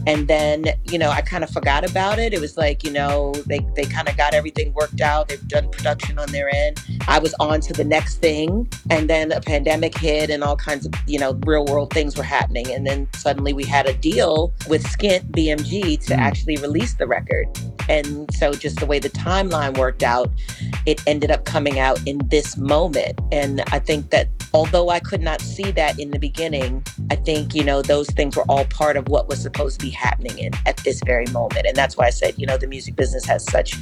And 0.07 0.27
then, 0.27 0.65
you 0.91 0.97
know, 0.97 1.09
I 1.09 1.21
kind 1.21 1.43
of 1.43 1.49
forgot 1.49 1.89
about 1.89 2.19
it. 2.19 2.33
It 2.33 2.41
was 2.41 2.57
like, 2.57 2.83
you 2.83 2.91
know, 2.91 3.33
they, 3.47 3.59
they 3.75 3.85
kind 3.85 4.07
of 4.09 4.17
got 4.17 4.33
everything 4.33 4.73
worked 4.73 5.01
out. 5.01 5.27
They've 5.29 5.47
done 5.47 5.69
production 5.69 6.17
on 6.19 6.31
their 6.31 6.49
end. 6.53 6.83
I 7.07 7.19
was 7.19 7.33
on 7.39 7.61
to 7.61 7.73
the 7.73 7.83
next 7.83 8.17
thing. 8.17 8.67
And 8.89 9.09
then 9.09 9.31
a 9.31 9.41
pandemic 9.41 9.97
hit 9.97 10.29
and 10.29 10.43
all 10.43 10.55
kinds 10.55 10.85
of, 10.85 10.93
you 11.07 11.19
know, 11.19 11.39
real 11.45 11.65
world 11.65 11.91
things 11.93 12.17
were 12.17 12.23
happening. 12.23 12.71
And 12.71 12.85
then 12.85 13.07
suddenly 13.15 13.53
we 13.53 13.63
had 13.63 13.87
a 13.87 13.93
deal 13.93 14.53
with 14.67 14.83
Skint 14.83 15.31
BMG 15.31 15.99
to 16.07 16.15
Mm. 16.15 16.19
actually 16.19 16.57
release 16.57 16.93
the 16.95 17.07
record. 17.07 17.47
And 17.89 18.29
so 18.33 18.53
just 18.53 18.79
the 18.79 18.85
way 18.85 18.99
the 18.99 19.09
timeline 19.09 19.77
worked 19.77 20.01
out, 20.03 20.31
it 20.85 21.01
ended 21.05 21.29
up 21.29 21.45
coming 21.45 21.79
out 21.79 21.99
in 22.07 22.19
this 22.29 22.57
moment. 22.57 23.19
And 23.31 23.61
I 23.71 23.79
think 23.79 24.09
that 24.09 24.29
although 24.53 24.89
I 24.89 24.99
could 24.99 25.21
not 25.21 25.41
see 25.41 25.71
that 25.71 25.99
in 25.99 26.11
the 26.11 26.19
beginning, 26.19 26.83
I 27.11 27.15
think, 27.15 27.53
you 27.53 27.63
know, 27.63 27.81
those 27.81 28.07
things 28.11 28.35
were 28.35 28.45
all 28.49 28.65
part 28.65 28.97
of 28.97 29.07
what 29.09 29.27
was 29.27 29.39
supposed 29.41 29.79
to 29.79 29.85
be 29.85 29.91
happening 29.95 30.37
in 30.37 30.51
at 30.65 30.77
this 30.77 31.01
very 31.05 31.25
moment. 31.27 31.65
And 31.65 31.75
that's 31.75 31.97
why 31.97 32.07
I 32.07 32.09
said, 32.09 32.35
you 32.37 32.45
know, 32.45 32.57
the 32.57 32.67
music 32.67 32.95
business 32.95 33.25
has 33.25 33.43
such 33.43 33.75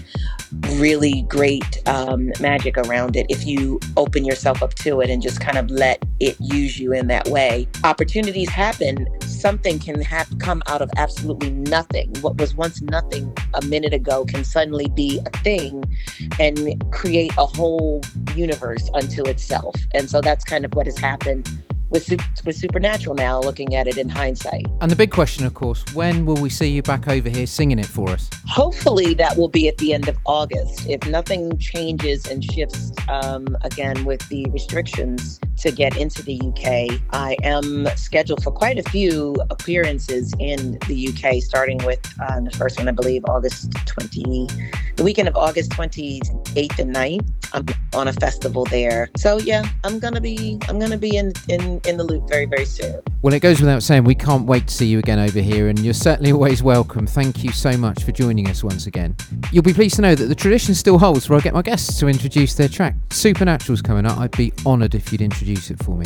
really 0.74 1.24
great 1.24 1.82
um, 1.88 2.32
magic 2.39 2.78
around 2.78 3.16
it 3.16 3.26
if 3.30 3.45
you 3.45 3.80
open 3.97 4.26
yourself 4.26 4.61
up 4.64 4.74
to 4.76 5.01
it 5.01 5.09
and 5.09 5.22
just 5.22 5.41
kind 5.41 5.57
of 5.57 5.70
let 5.70 6.03
it 6.20 6.36
use 6.39 6.80
you 6.80 6.93
in 6.93 7.07
that 7.07 7.28
way. 7.28 7.68
Opportunities 7.84 8.49
happen. 8.49 9.07
Something 9.22 9.80
can 9.80 10.01
have 10.01 10.28
come 10.39 10.64
out 10.68 10.82
of 10.82 10.89
absolutely 10.95 11.51
nothing. 11.51 12.14
What 12.22 12.38
was 12.38 12.55
once 12.55 12.82
nothing 12.82 13.36
a 13.53 13.66
minute 13.66 13.93
ago 13.93 14.26
can 14.26 14.43
suddenly 14.43 14.88
be 14.95 15.20
a 15.26 15.38
thing 15.39 15.84
and 16.39 16.82
create 16.91 17.32
a 17.38 17.45
whole 17.45 18.01
universe 18.36 18.89
unto 18.93 19.24
itself. 19.24 19.76
And 19.93 20.09
so 20.09 20.22
that's 20.22 20.43
kind 20.43 20.66
of 20.66 20.74
what 20.76 20.86
has 20.86 20.97
happened 20.97 21.49
with, 21.94 22.10
with 22.44 22.56
Supernatural 22.56 23.16
now, 23.16 23.39
looking 23.39 23.76
at 23.76 23.88
it 23.88 23.98
in 23.98 24.10
hindsight. 24.10 24.66
And 24.82 24.91
the 24.91 24.96
big 24.96 25.12
question, 25.12 25.46
of 25.46 25.54
course, 25.54 25.86
when 25.94 26.26
will 26.26 26.41
we 26.41 26.50
see 26.50 26.68
you 26.68 26.82
back 26.82 27.08
over 27.08 27.30
here 27.30 27.46
singing 27.46 27.80
it 27.80 27.86
for 27.86 28.10
us? 28.10 28.30
Hopefully, 28.48 29.14
that 29.14 29.38
will 29.38 29.48
be 29.48 29.68
at 29.68 29.78
the 29.78 29.94
end 29.94 30.10
of 30.10 30.18
August. 30.26 30.89
If 30.89 31.08
nothing 31.08 31.58
changes 31.60 32.26
and 32.26 32.44
shifts 32.44 32.91
um, 33.08 33.56
again 33.62 34.04
with 34.06 34.28
the 34.30 34.46
restrictions 34.50 35.39
to 35.58 35.72
get 35.72 35.96
into 35.96 36.24
the 36.24 36.39
UK, 36.41 37.00
I 37.12 37.38
am 37.44 37.88
scheduled 37.96 38.44
for 38.44 38.52
quite 38.52 38.80
a 38.80 38.84
few 38.89 39.36
appearances 39.52 40.34
in 40.39 40.80
the 40.88 41.10
UK, 41.10 41.41
starting 41.44 41.78
with 41.86 42.00
uh, 42.20 42.41
the 42.41 42.52
first 42.52 42.80
one, 42.80 42.88
I 42.88 42.91
believe, 42.91 43.24
August 43.30 43.72
20, 43.86 44.48
the 44.96 45.04
weekend 45.04 45.28
of 45.28 45.36
August 45.36 45.72
28th 45.72 46.80
and 46.80 46.96
9th. 46.96 47.30
I'm 47.54 47.66
on 47.94 48.08
a 48.08 48.14
festival 48.14 48.66
there. 48.66 49.10
So 49.16 49.38
yeah, 49.38 49.64
I'm 49.84 50.00
gonna 50.00 50.22
be 50.22 50.58
I'm 50.68 50.80
gonna 50.80 50.98
be 50.98 51.16
in 51.18 51.34
in 51.48 51.80
in 51.86 51.98
the 51.98 52.04
loop 52.04 52.28
very 52.28 52.46
very 52.46 52.66
soon. 52.66 53.02
Well, 53.24 53.34
it 53.34 53.40
goes 53.42 53.62
without 53.62 53.84
saying, 53.84 54.04
we 54.04 54.16
can't 54.16 54.46
wait 54.46 54.68
to 54.68 54.74
see 54.74 54.86
you 54.86 55.00
again 55.00 55.18
over 55.18 55.40
here, 55.40 55.70
and 55.70 55.80
you're 55.80 55.94
certainly 55.94 56.34
always 56.34 56.62
welcome. 56.62 57.08
Thank 57.08 57.42
you 57.42 57.54
so 57.54 57.78
much 57.78 58.04
for 58.04 58.12
joining 58.12 58.50
us 58.50 58.66
once 58.66 58.86
again. 58.86 59.16
You'll 59.52 59.64
be 59.64 59.74
pleased 59.74 59.96
to 59.96 60.02
know 60.02 60.14
that 60.14 60.26
the 60.26 60.36
tradition 60.36 60.76
still 60.76 60.98
holds 60.98 61.30
where 61.30 61.40
I 61.40 61.42
get 61.42 61.54
my 61.54 61.62
guests 61.62 61.98
to 62.00 62.08
introduce 62.08 62.56
their 62.56 62.68
track. 62.68 62.96
Supernatural's 63.12 63.82
coming 63.82 64.06
up. 64.06 64.18
I'd 64.18 64.32
be 64.32 64.52
honoured 64.66 64.94
if 64.94 65.14
you'd 65.14 65.22
introduce 65.22 65.72
it 65.72 65.82
for 65.82 65.96
me. 65.96 66.06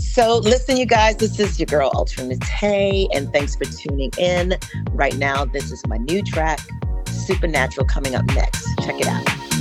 So, 0.00 0.38
listen, 0.38 0.76
you 0.76 0.86
guys, 0.86 1.16
this 1.16 1.38
is 1.38 1.60
your 1.60 1.66
girl 1.66 1.92
Ultra 1.94 2.24
Naté, 2.24 3.06
and 3.14 3.32
thanks 3.32 3.54
for 3.54 3.64
tuning 3.64 4.10
in. 4.18 4.54
Right 4.90 5.16
now, 5.16 5.44
this 5.44 5.70
is 5.70 5.86
my 5.86 5.98
new 5.98 6.22
track, 6.22 6.60
Supernatural, 7.06 7.86
coming 7.86 8.16
up 8.16 8.24
next. 8.34 8.66
Check 8.80 9.00
it 9.00 9.06
out. 9.06 9.51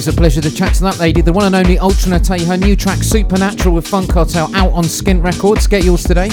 Always 0.00 0.16
a 0.16 0.18
pleasure 0.18 0.40
to 0.40 0.50
chat 0.50 0.72
to 0.76 0.82
that 0.84 0.98
lady, 0.98 1.20
the 1.20 1.30
one 1.30 1.44
and 1.44 1.54
only 1.54 1.78
Ultra 1.78 2.12
Naté. 2.12 2.42
Her 2.46 2.56
new 2.56 2.74
track 2.74 3.02
Supernatural 3.02 3.74
with 3.74 3.86
Funk 3.86 4.08
Cartel 4.10 4.50
out 4.56 4.72
on 4.72 4.84
Skint 4.84 5.22
Records. 5.22 5.66
Get 5.66 5.84
yours 5.84 6.04
today. 6.04 6.30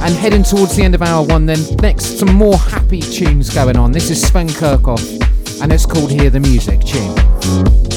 And 0.00 0.14
heading 0.14 0.42
towards 0.42 0.76
the 0.76 0.84
end 0.84 0.94
of 0.94 1.02
hour 1.02 1.22
one, 1.26 1.44
then 1.44 1.58
next 1.82 2.18
some 2.18 2.32
more 2.32 2.56
happy 2.56 3.02
tunes 3.02 3.52
going 3.52 3.76
on. 3.76 3.92
This 3.92 4.08
is 4.08 4.26
Sven 4.26 4.48
Kirkhoff, 4.48 5.60
and 5.60 5.70
it's 5.70 5.84
called 5.84 6.10
Hear 6.10 6.30
the 6.30 6.40
Music 6.40 6.80
tune. 6.80 7.89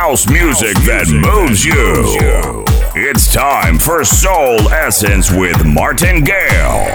House 0.00 0.26
music 0.30 0.74
that 0.86 1.06
moves 1.12 1.62
you. 1.62 2.64
It's 2.96 3.30
time 3.30 3.78
for 3.78 4.02
Soul 4.02 4.58
Essence 4.70 5.30
with 5.30 5.62
Martin 5.66 6.24
Gale. 6.24 6.88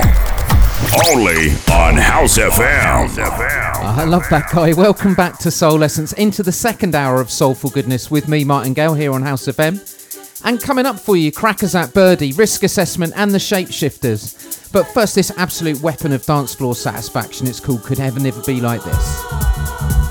Only 1.07 1.51
on 1.71 1.97
House 1.97 2.39
FM. 2.39 3.15
I 3.19 4.05
love 4.05 4.27
that 4.31 4.49
guy. 4.51 4.73
Welcome 4.73 5.13
back 5.13 5.37
to 5.37 5.51
Soul 5.51 5.83
Essence, 5.83 6.13
into 6.13 6.41
the 6.41 6.51
second 6.51 6.95
hour 6.95 7.21
of 7.21 7.29
Soulful 7.29 7.69
Goodness 7.69 8.09
with 8.09 8.27
me, 8.27 8.43
Martin 8.43 8.73
Gale, 8.73 8.95
here 8.95 9.13
on 9.13 9.21
House 9.21 9.45
FM. 9.45 10.41
And 10.43 10.59
coming 10.59 10.87
up 10.87 10.99
for 10.99 11.15
you, 11.15 11.31
Crackazat 11.31 11.93
Birdie, 11.93 12.33
Risk 12.33 12.63
Assessment, 12.63 13.13
and 13.15 13.31
the 13.31 13.37
Shapeshifters. 13.37 14.71
But 14.71 14.87
first, 14.87 15.13
this 15.13 15.31
absolute 15.37 15.79
weapon 15.81 16.11
of 16.11 16.25
dance 16.25 16.55
floor 16.55 16.73
satisfaction. 16.73 17.45
It's 17.45 17.59
called 17.59 17.83
Could 17.83 17.99
Ever 17.99 18.19
Never 18.19 18.41
Be 18.41 18.59
Like 18.59 18.83
This. 18.83 20.04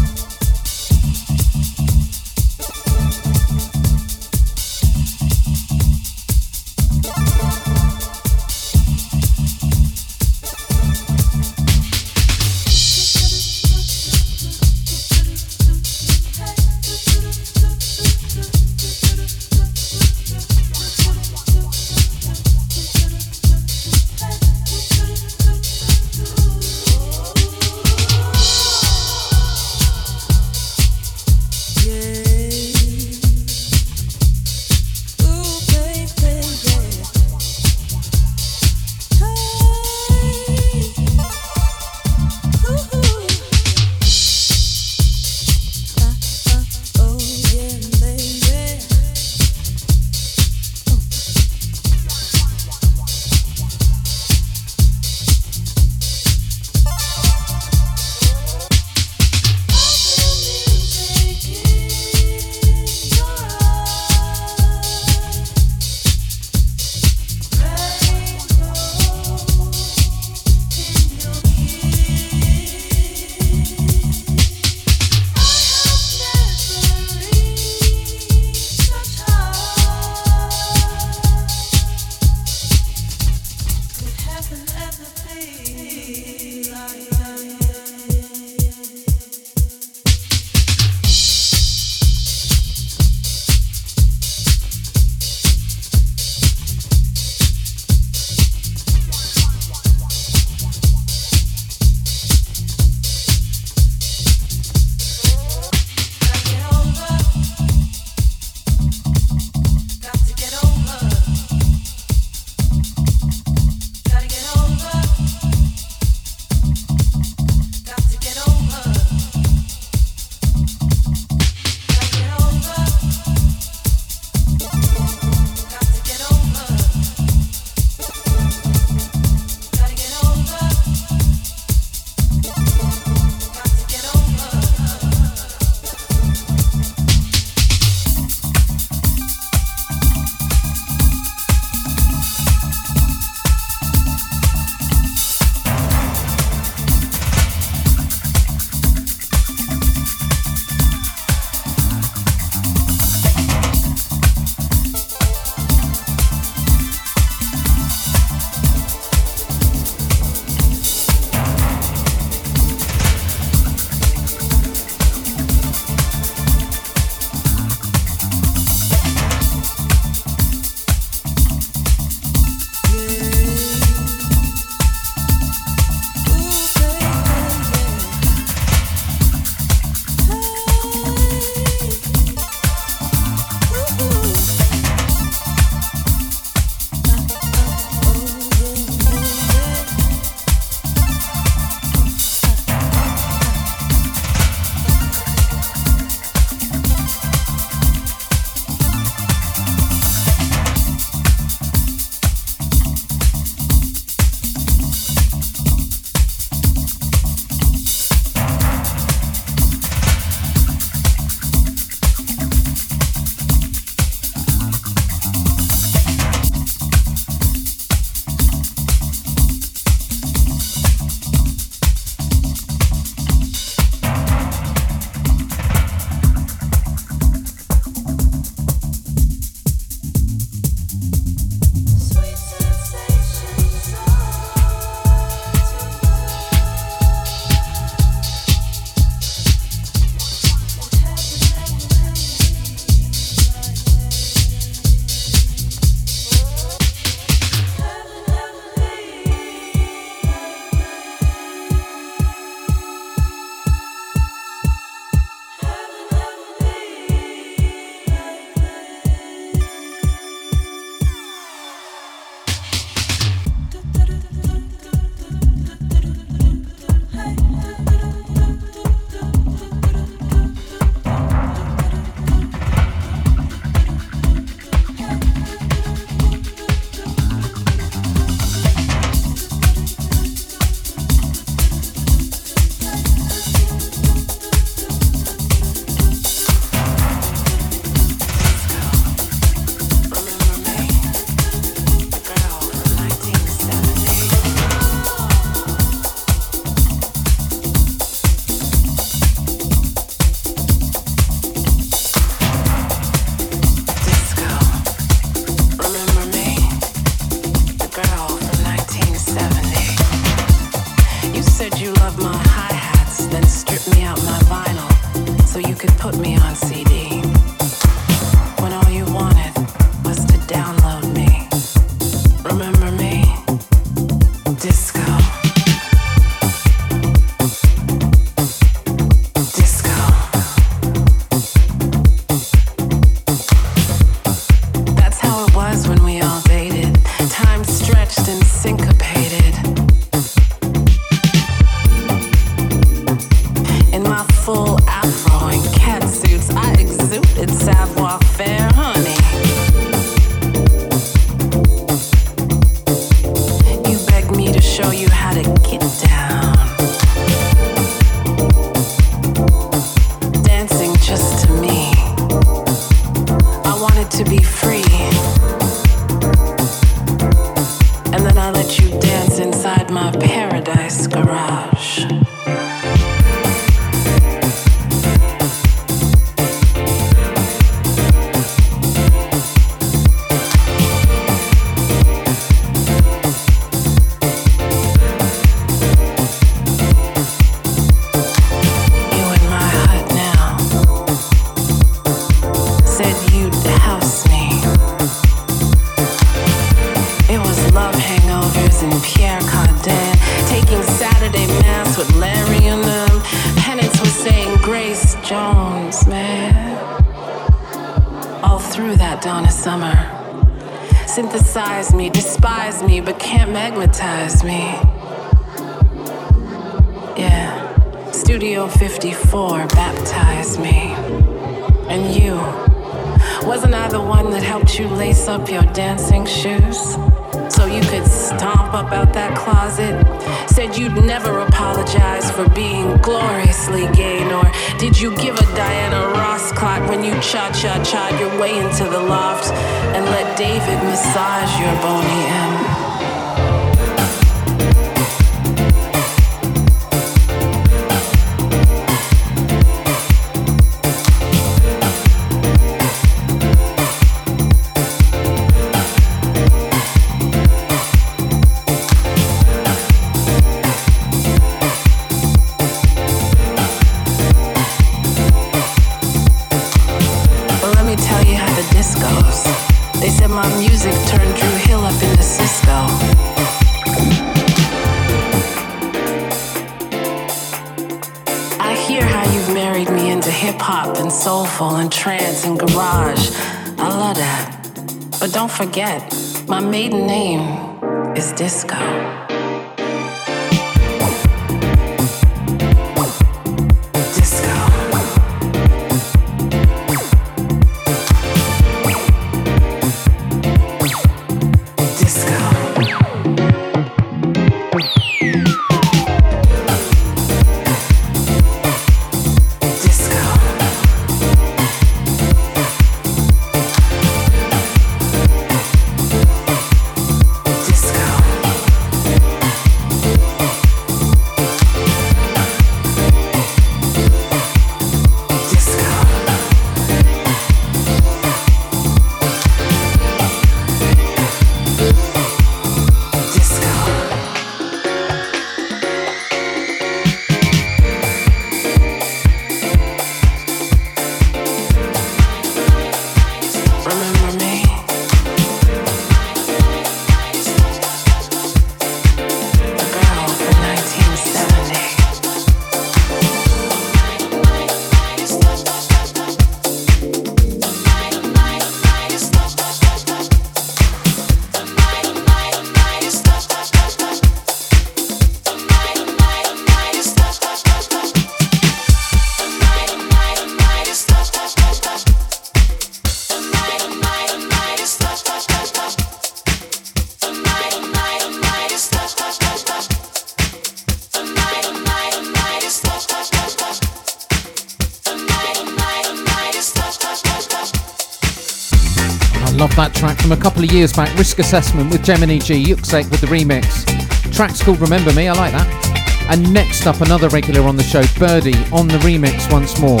that 589.72 589.94
track 589.94 590.18
from 590.18 590.32
a 590.32 590.36
couple 590.36 590.62
of 590.62 590.72
years 590.72 590.92
back 590.92 591.16
Risk 591.16 591.38
Assessment 591.38 591.90
with 591.90 592.04
Gemini 592.04 592.38
G, 592.38 592.62
Yuksek 592.62 593.10
with 593.10 593.20
the 593.20 593.26
remix. 593.26 593.84
Track's 594.32 594.62
called 594.62 594.80
Remember 594.80 595.12
Me, 595.12 595.28
I 595.28 595.32
like 595.32 595.52
that. 595.52 596.26
And 596.30 596.52
next 596.52 596.86
up, 596.86 597.00
another 597.00 597.28
regular 597.28 597.62
on 597.62 597.76
the 597.76 597.82
show, 597.82 598.02
Birdee 598.02 598.72
on 598.72 598.88
the 598.88 598.98
remix 598.98 599.50
once 599.52 599.78
more 599.80 600.00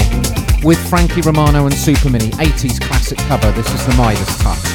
with 0.62 0.78
Frankie 0.88 1.20
Romano 1.20 1.66
and 1.66 1.74
Supermini, 1.74 2.30
80s 2.32 2.80
classic 2.80 3.18
cover. 3.18 3.50
This 3.52 3.70
is 3.72 3.86
the 3.86 3.94
Midas 3.94 4.38
Touch. 4.38 4.73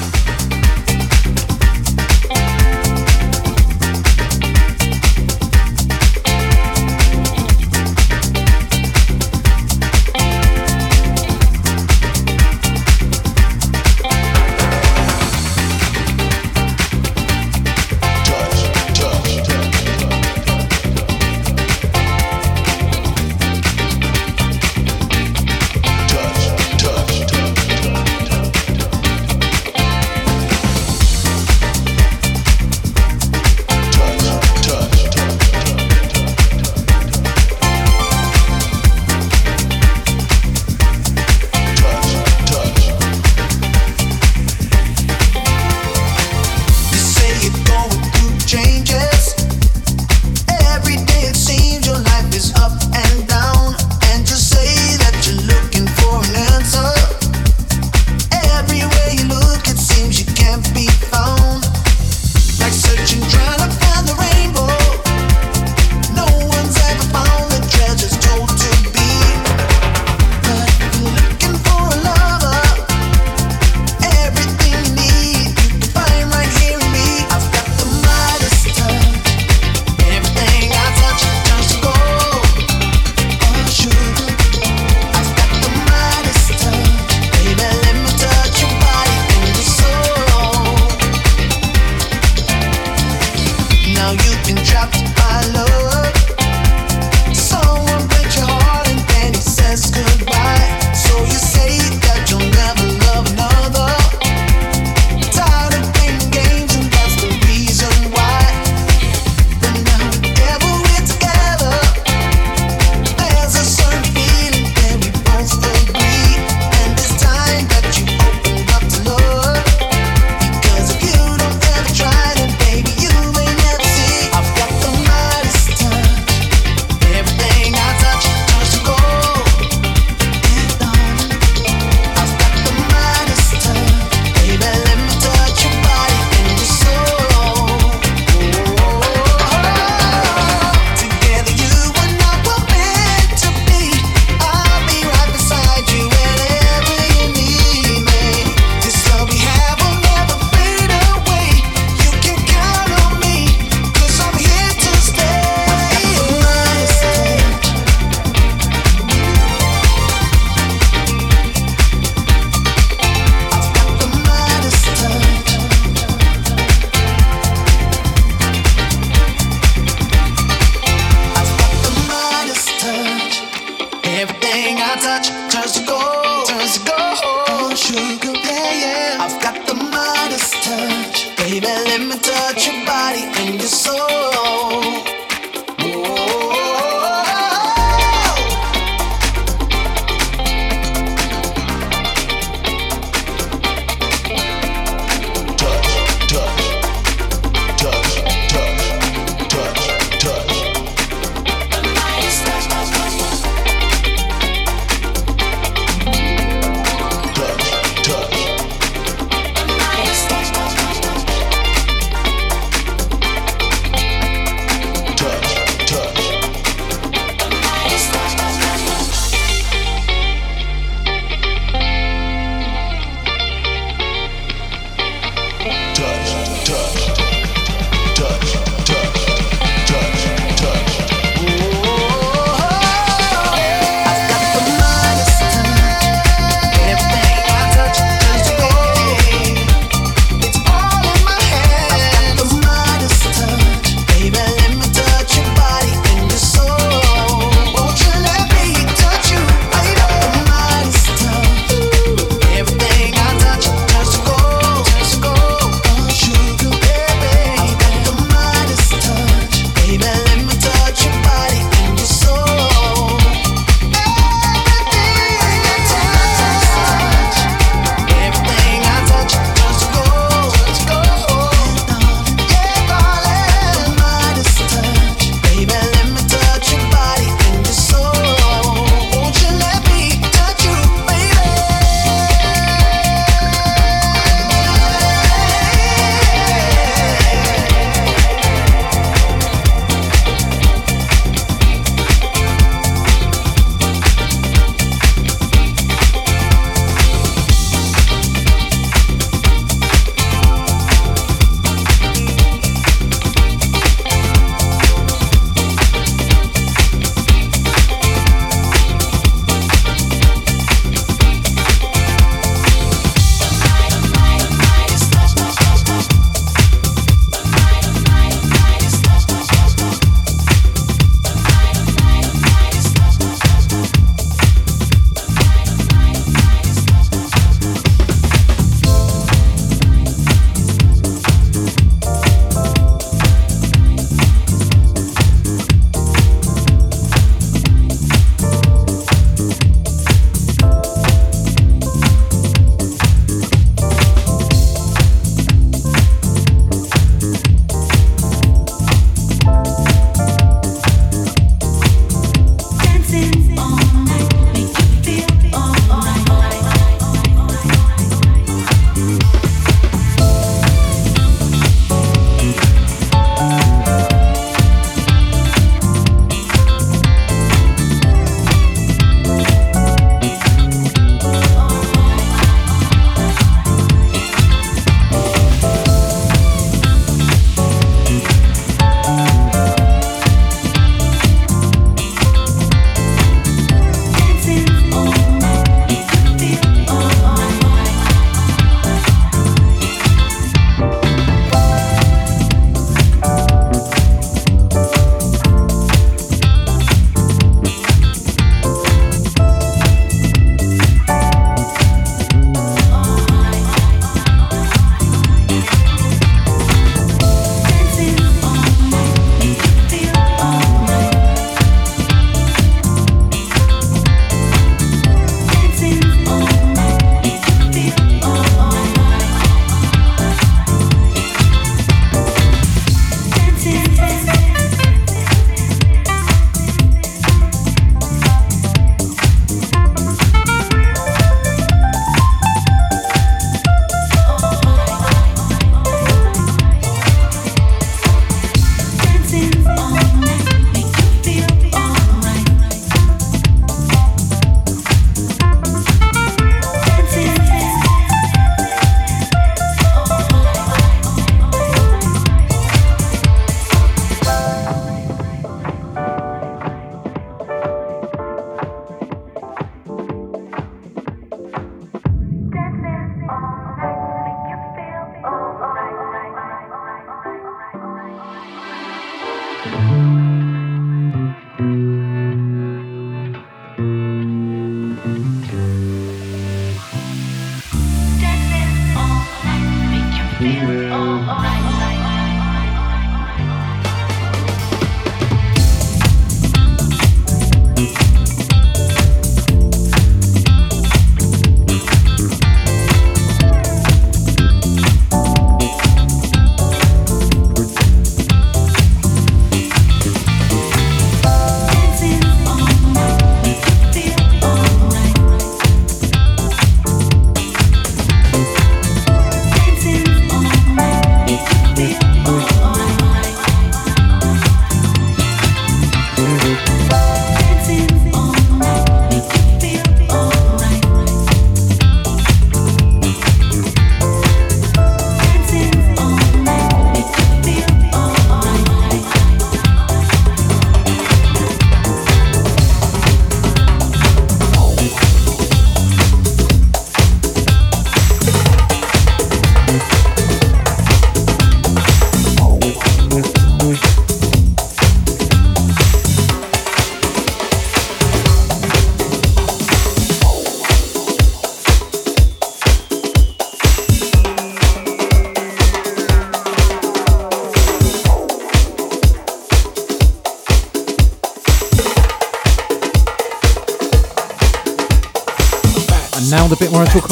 Sugar, 177.75 178.33
yeah, 178.33 178.73
yeah. 178.83 179.17
I've 179.23 179.41
got 179.41 179.65
the 179.65 179.73
Midas 179.73 180.51
touch. 180.61 181.35
Baby, 181.37 181.65
let 181.65 182.01
me 182.01 182.17
touch 182.19 182.67
you. 182.67 182.68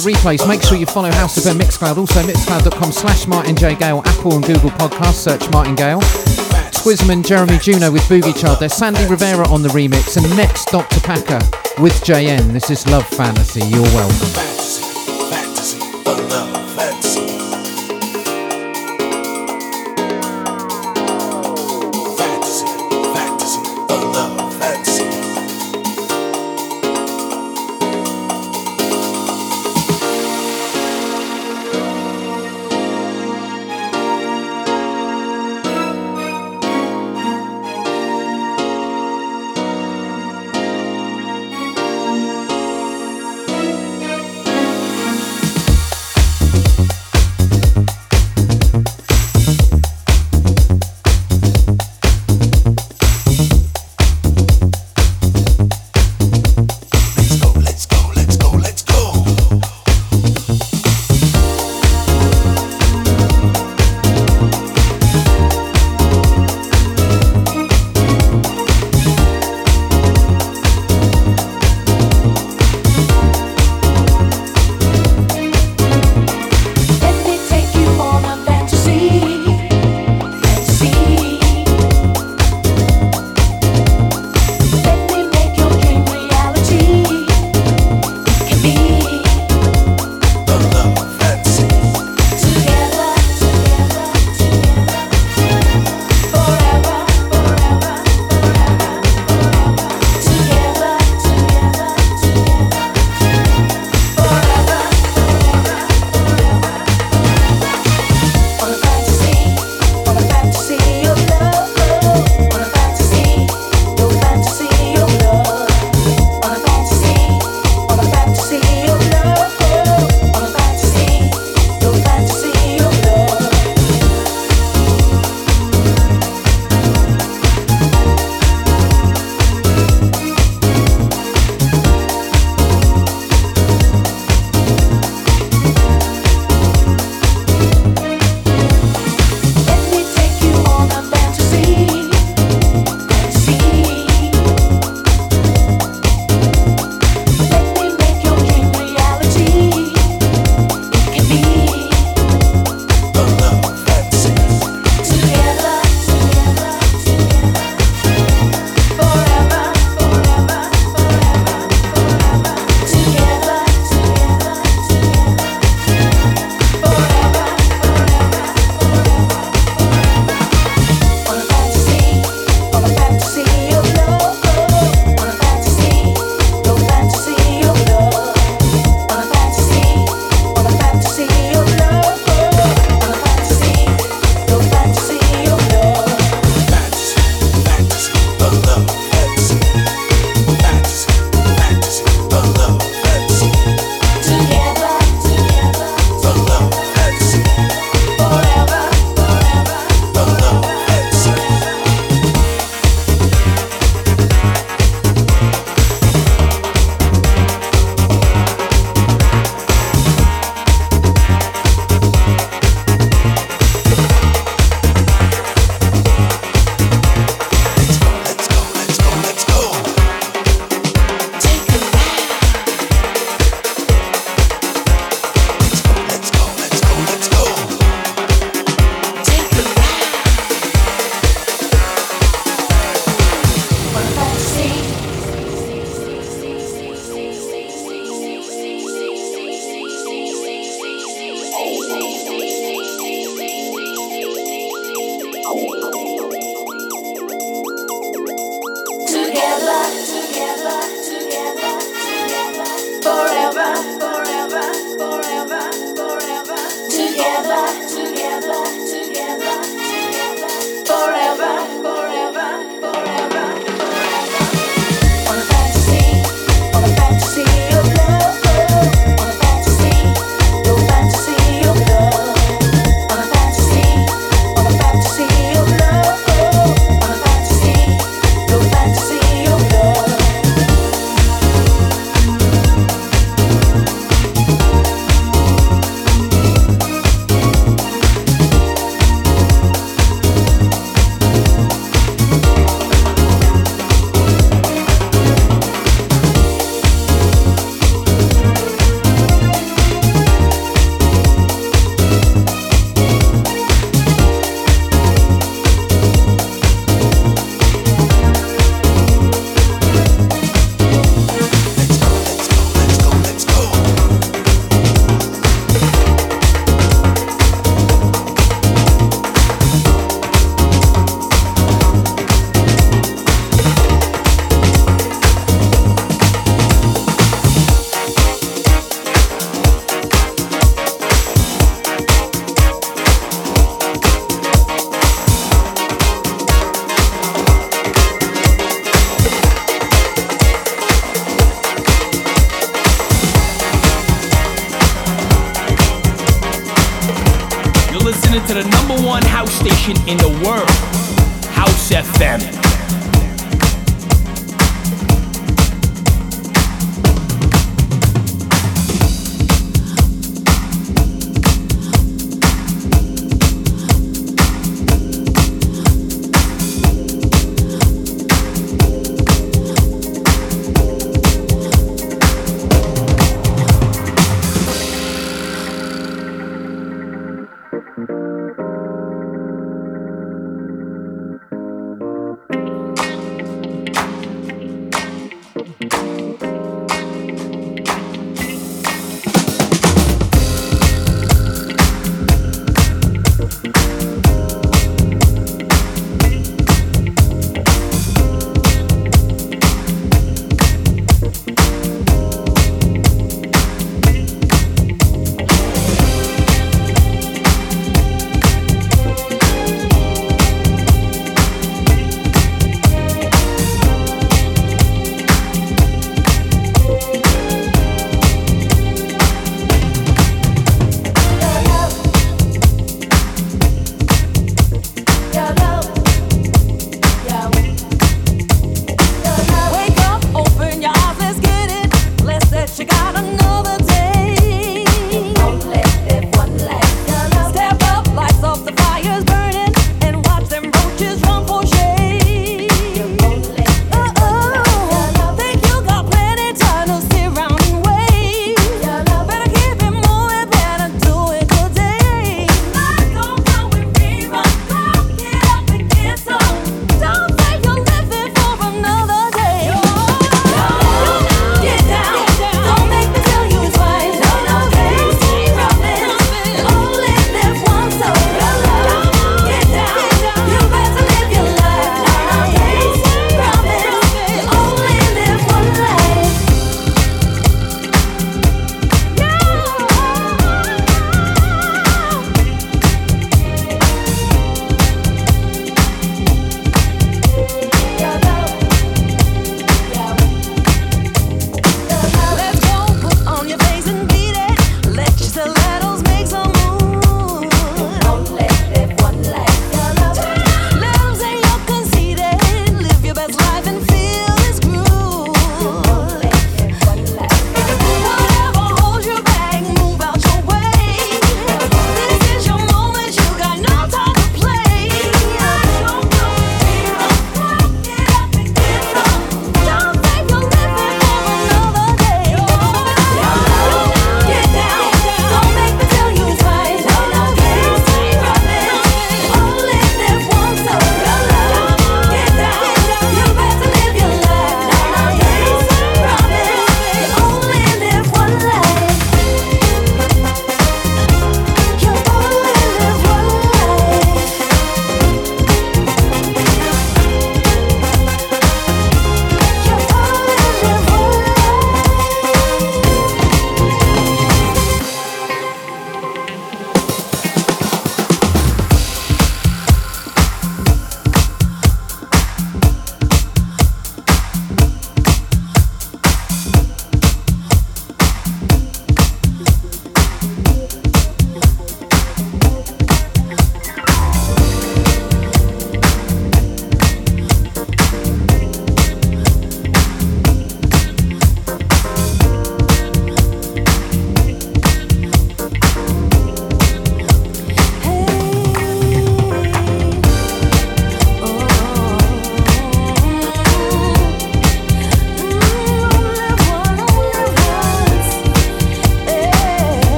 Replays. 0.00 0.46
Make 0.46 0.62
sure 0.62 0.76
you 0.76 0.86
follow 0.86 1.10
House 1.10 1.36
of 1.36 1.46
M 1.46 1.58
Mixcloud. 1.58 1.98
Also 1.98 2.22
mixcloud.com 2.22 2.92
slash 2.92 3.26
Martin 3.26 3.56
J. 3.56 3.74
Gale. 3.74 4.02
Apple 4.04 4.34
and 4.34 4.44
Google 4.44 4.70
Podcasts. 4.70 5.14
Search 5.14 5.50
Martin 5.50 5.74
Gale. 5.74 6.00
Twisman, 6.78 7.24
Jeremy 7.24 7.58
Juno 7.58 7.90
with 7.90 8.02
Boogie 8.02 8.38
Child. 8.38 8.60
There's 8.60 8.74
Sandy 8.74 9.04
Rivera 9.06 9.48
on 9.48 9.62
the 9.62 9.68
remix. 9.70 10.16
And 10.16 10.36
next, 10.36 10.66
Dr. 10.66 11.00
Packer 11.00 11.40
with 11.82 11.94
JN. 12.04 12.52
This 12.52 12.70
is 12.70 12.86
Love 12.86 13.06
Fantasy. 13.08 13.66
You're 13.66 13.82
welcome. 13.82 14.47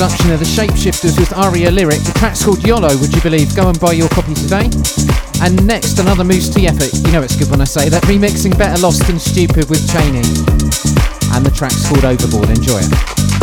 Production 0.00 0.32
of 0.32 0.38
the 0.38 0.46
Shapeshifters 0.46 1.20
with 1.20 1.30
Aria 1.36 1.70
Lyric. 1.70 2.00
The 2.00 2.18
track's 2.18 2.42
called 2.42 2.66
YOLO, 2.66 2.88
would 3.00 3.14
you 3.14 3.20
believe? 3.20 3.54
Go 3.54 3.68
and 3.68 3.78
buy 3.78 3.92
your 3.92 4.08
copy 4.08 4.32
today. 4.32 4.70
And 5.42 5.66
next, 5.66 5.98
another 5.98 6.24
Mousse 6.24 6.48
T 6.48 6.66
effort. 6.66 6.90
You 7.04 7.12
know 7.12 7.20
it's 7.20 7.36
good 7.36 7.50
when 7.50 7.60
I 7.60 7.64
say 7.64 7.90
that. 7.90 8.02
Remixing 8.04 8.56
Better 8.56 8.80
Lost 8.80 9.06
Than 9.06 9.18
Stupid 9.18 9.68
with 9.68 9.86
Cheney. 9.92 10.24
And 11.36 11.44
the 11.44 11.52
track's 11.54 11.86
called 11.86 12.06
Overboard. 12.06 12.48
Enjoy 12.48 12.80
it. 12.80 13.39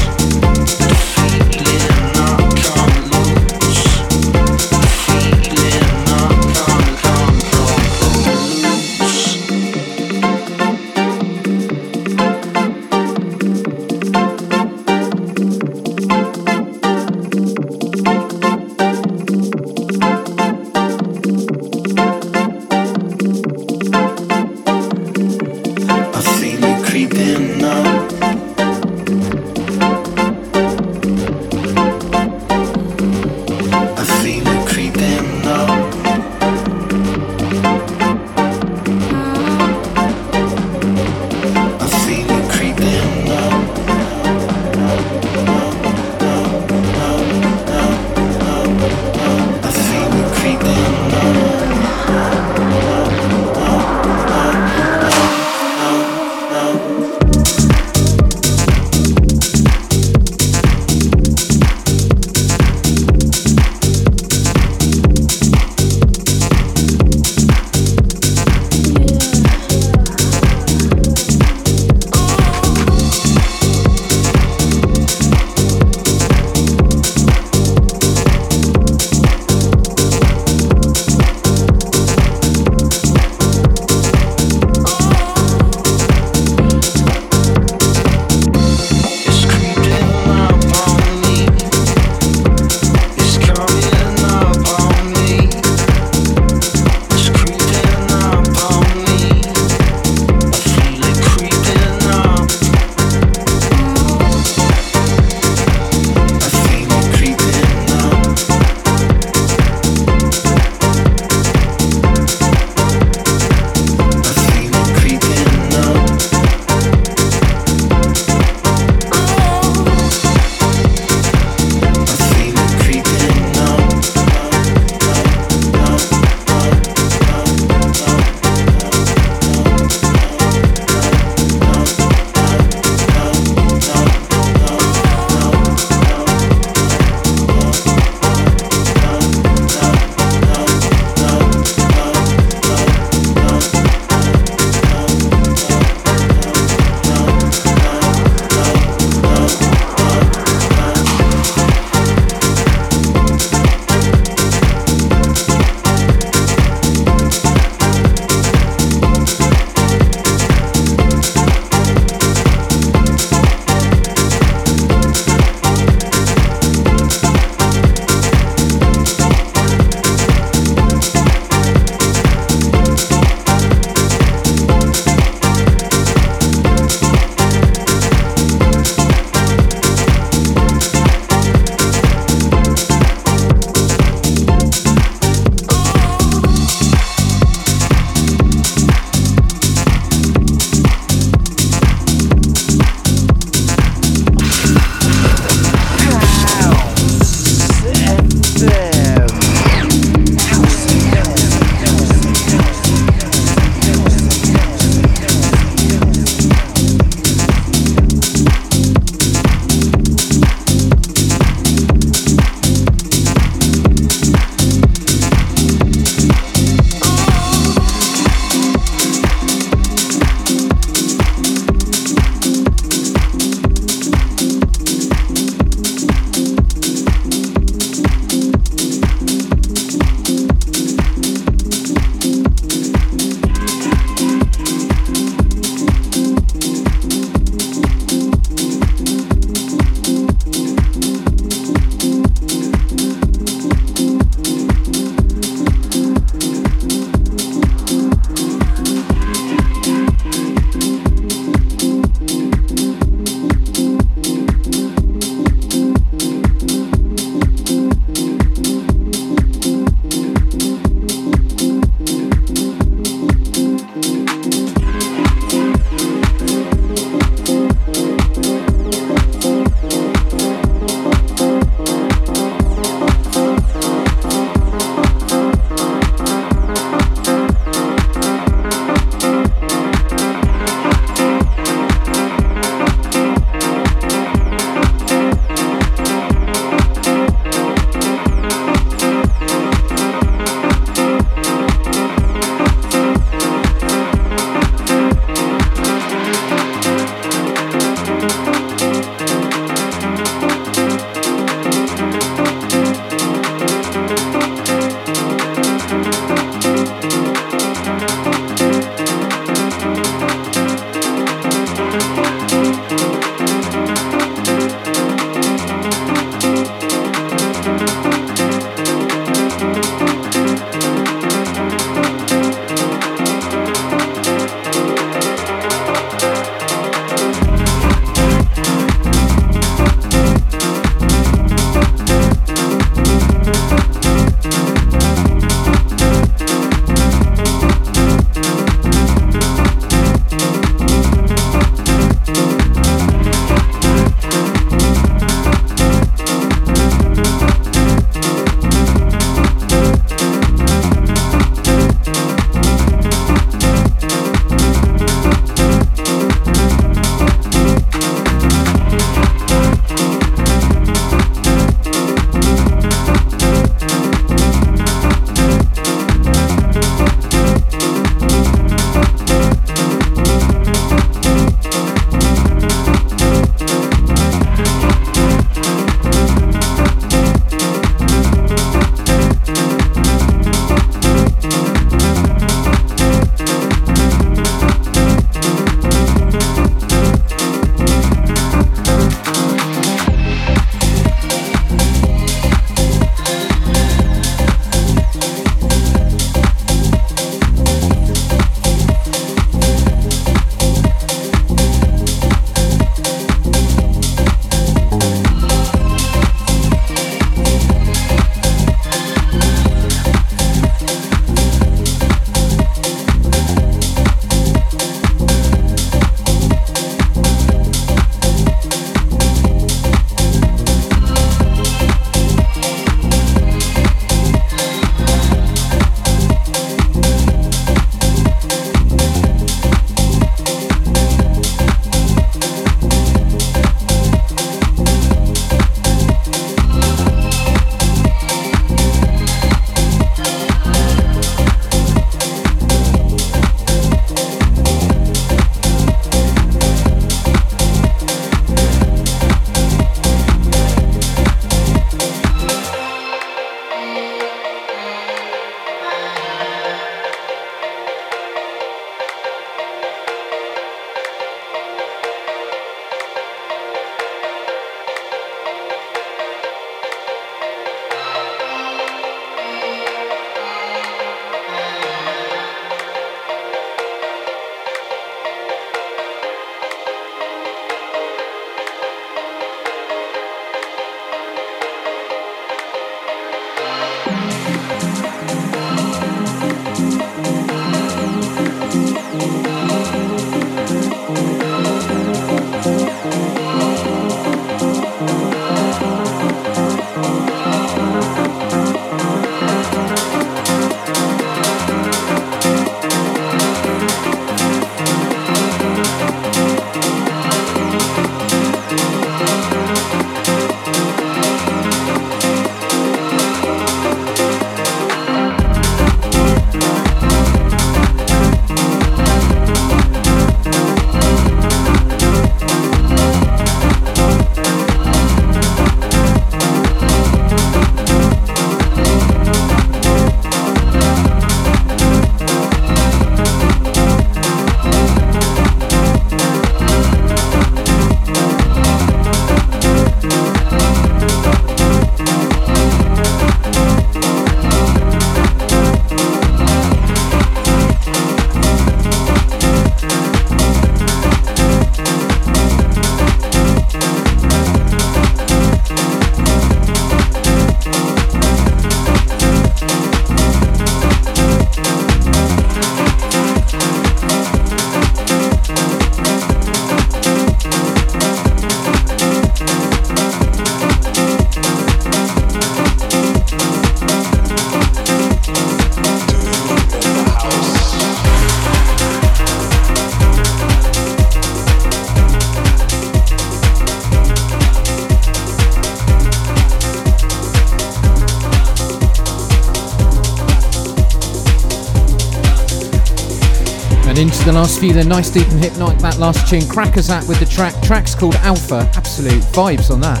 the 594.32 594.38
last 594.38 594.60
few 594.60 594.72
the 594.72 594.82
nice 594.82 595.10
deep 595.10 595.28
and 595.28 595.44
hypnotic 595.44 595.78
that 595.80 595.98
last 595.98 596.26
tune. 596.26 596.40
Crackazat 596.42 597.06
with 597.06 597.18
the 597.20 597.26
track. 597.26 597.54
Tracks 597.62 597.94
called 597.94 598.14
alpha. 598.16 598.70
Absolute 598.74 599.22
vibes 599.24 599.70
on 599.70 599.80
that. 599.80 600.00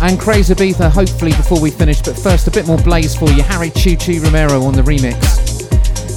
And 0.00 0.18
crazy 0.18 0.54
beatha 0.54 0.90
hopefully 0.90 1.32
before 1.32 1.60
we 1.60 1.70
finish 1.70 2.00
but 2.00 2.18
first 2.18 2.48
a 2.48 2.50
bit 2.50 2.66
more 2.66 2.78
Blaze 2.78 3.14
for 3.14 3.28
you. 3.30 3.42
Harry 3.42 3.70
Choo 3.70 3.96
Choo 3.96 4.20
Romero 4.22 4.62
on 4.62 4.72
the 4.72 4.82
remix. 4.82 5.68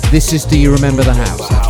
This 0.09 0.31
is 0.31 0.45
do 0.45 0.57
you 0.57 0.71
remember 0.71 1.03
the 1.03 1.13
house? 1.13 1.62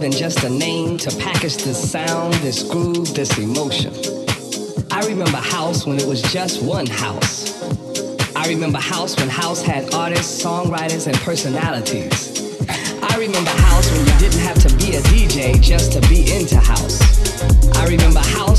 than 0.00 0.10
just 0.10 0.42
a 0.44 0.48
name 0.48 0.96
to 0.96 1.14
package 1.18 1.58
this 1.58 1.90
sound, 1.92 2.32
this 2.34 2.62
groove, 2.62 3.14
this 3.14 3.36
emotion. 3.38 3.92
I 4.90 5.06
remember 5.06 5.36
house 5.36 5.86
when 5.86 5.98
it 5.98 6.06
was 6.06 6.22
just 6.22 6.62
one 6.62 6.86
house. 6.86 7.62
I 8.34 8.48
remember 8.48 8.78
house 8.78 9.14
when 9.18 9.28
house 9.28 9.60
had 9.60 9.92
artists, 9.92 10.42
songwriters, 10.42 11.06
and 11.06 11.14
personalities. 11.18 12.30
I 13.02 13.18
remember 13.18 13.50
house 13.50 13.92
when 13.92 14.00
you 14.06 14.18
didn't 14.18 14.40
have 14.40 14.58
to 14.62 14.74
be 14.76 14.96
a 14.96 15.02
DJ 15.02 15.60
just 15.60 15.92
to 15.92 16.00
be 16.08 16.32
into 16.32 16.58
house. 16.58 16.98
I 17.76 17.86
remember 17.86 18.20
house 18.20 18.49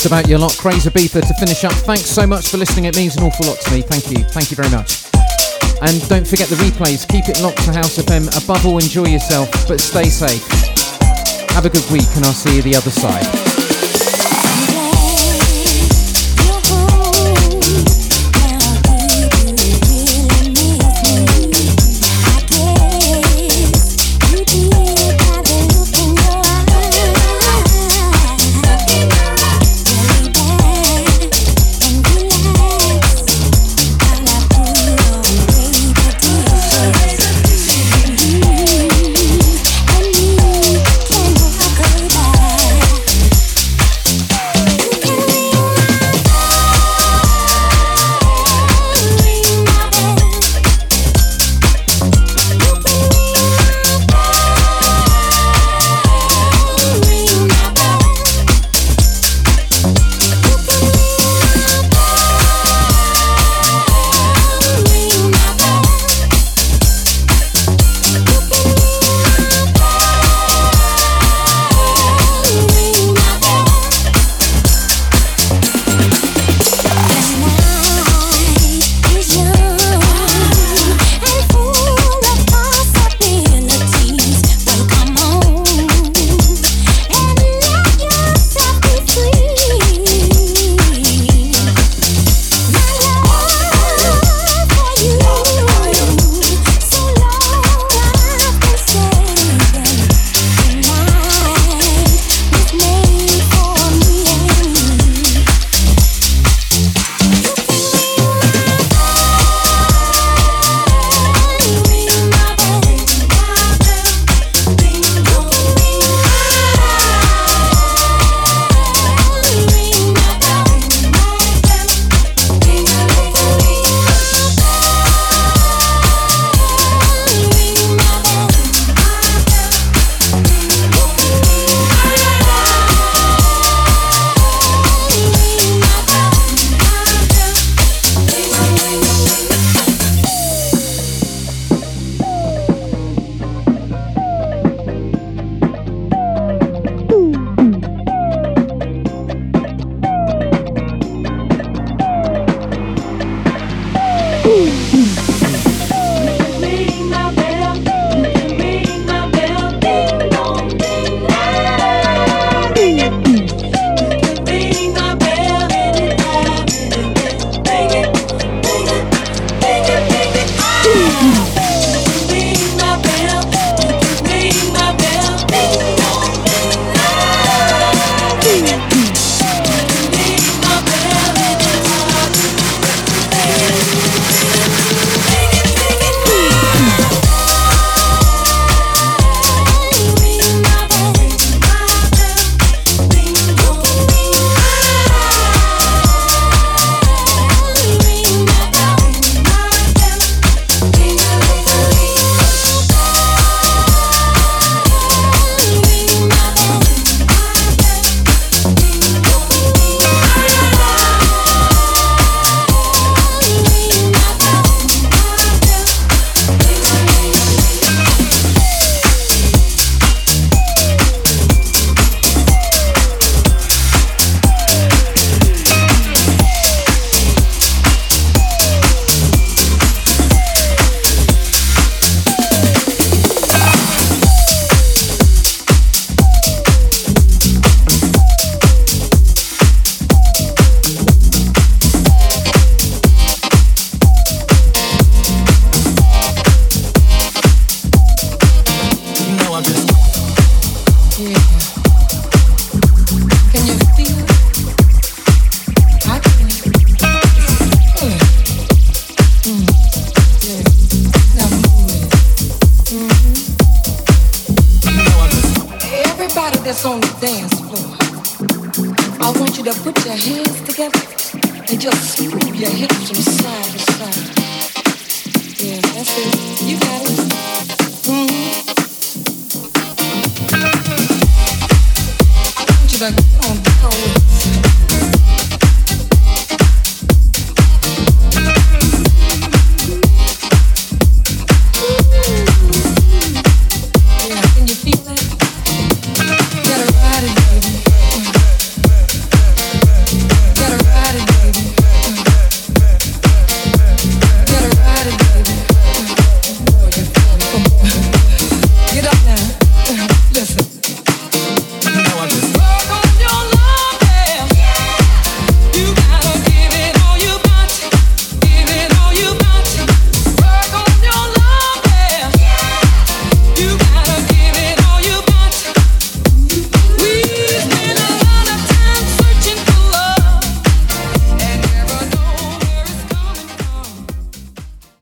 just 0.00 0.06
about 0.06 0.28
your 0.28 0.38
lot. 0.38 0.56
Crazy 0.56 0.88
Beeper 0.88 1.20
to 1.20 1.34
finish 1.34 1.62
up. 1.62 1.72
Thanks 1.72 2.06
so 2.06 2.26
much 2.26 2.48
for 2.48 2.56
listening. 2.56 2.86
It 2.86 2.96
means 2.96 3.16
an 3.16 3.22
awful 3.22 3.46
lot 3.46 3.60
to 3.60 3.70
me. 3.70 3.82
Thank 3.82 4.10
you. 4.10 4.24
Thank 4.24 4.50
you 4.50 4.56
very 4.56 4.70
much. 4.70 5.04
And 5.82 6.00
don't 6.08 6.26
forget 6.26 6.48
the 6.48 6.56
replays. 6.56 7.06
Keep 7.06 7.28
it 7.28 7.42
locked 7.42 7.62
to 7.64 7.72
House 7.72 7.98
FM. 7.98 8.28
Above 8.42 8.64
all, 8.64 8.78
enjoy 8.78 9.08
yourself, 9.08 9.50
but 9.68 9.78
stay 9.78 10.04
safe. 10.04 10.46
Have 11.50 11.66
a 11.66 11.70
good 11.70 11.84
week, 11.90 12.08
and 12.16 12.24
I'll 12.24 12.32
see 12.32 12.56
you 12.56 12.62
the 12.62 12.76
other 12.76 12.90
side. 12.90 13.49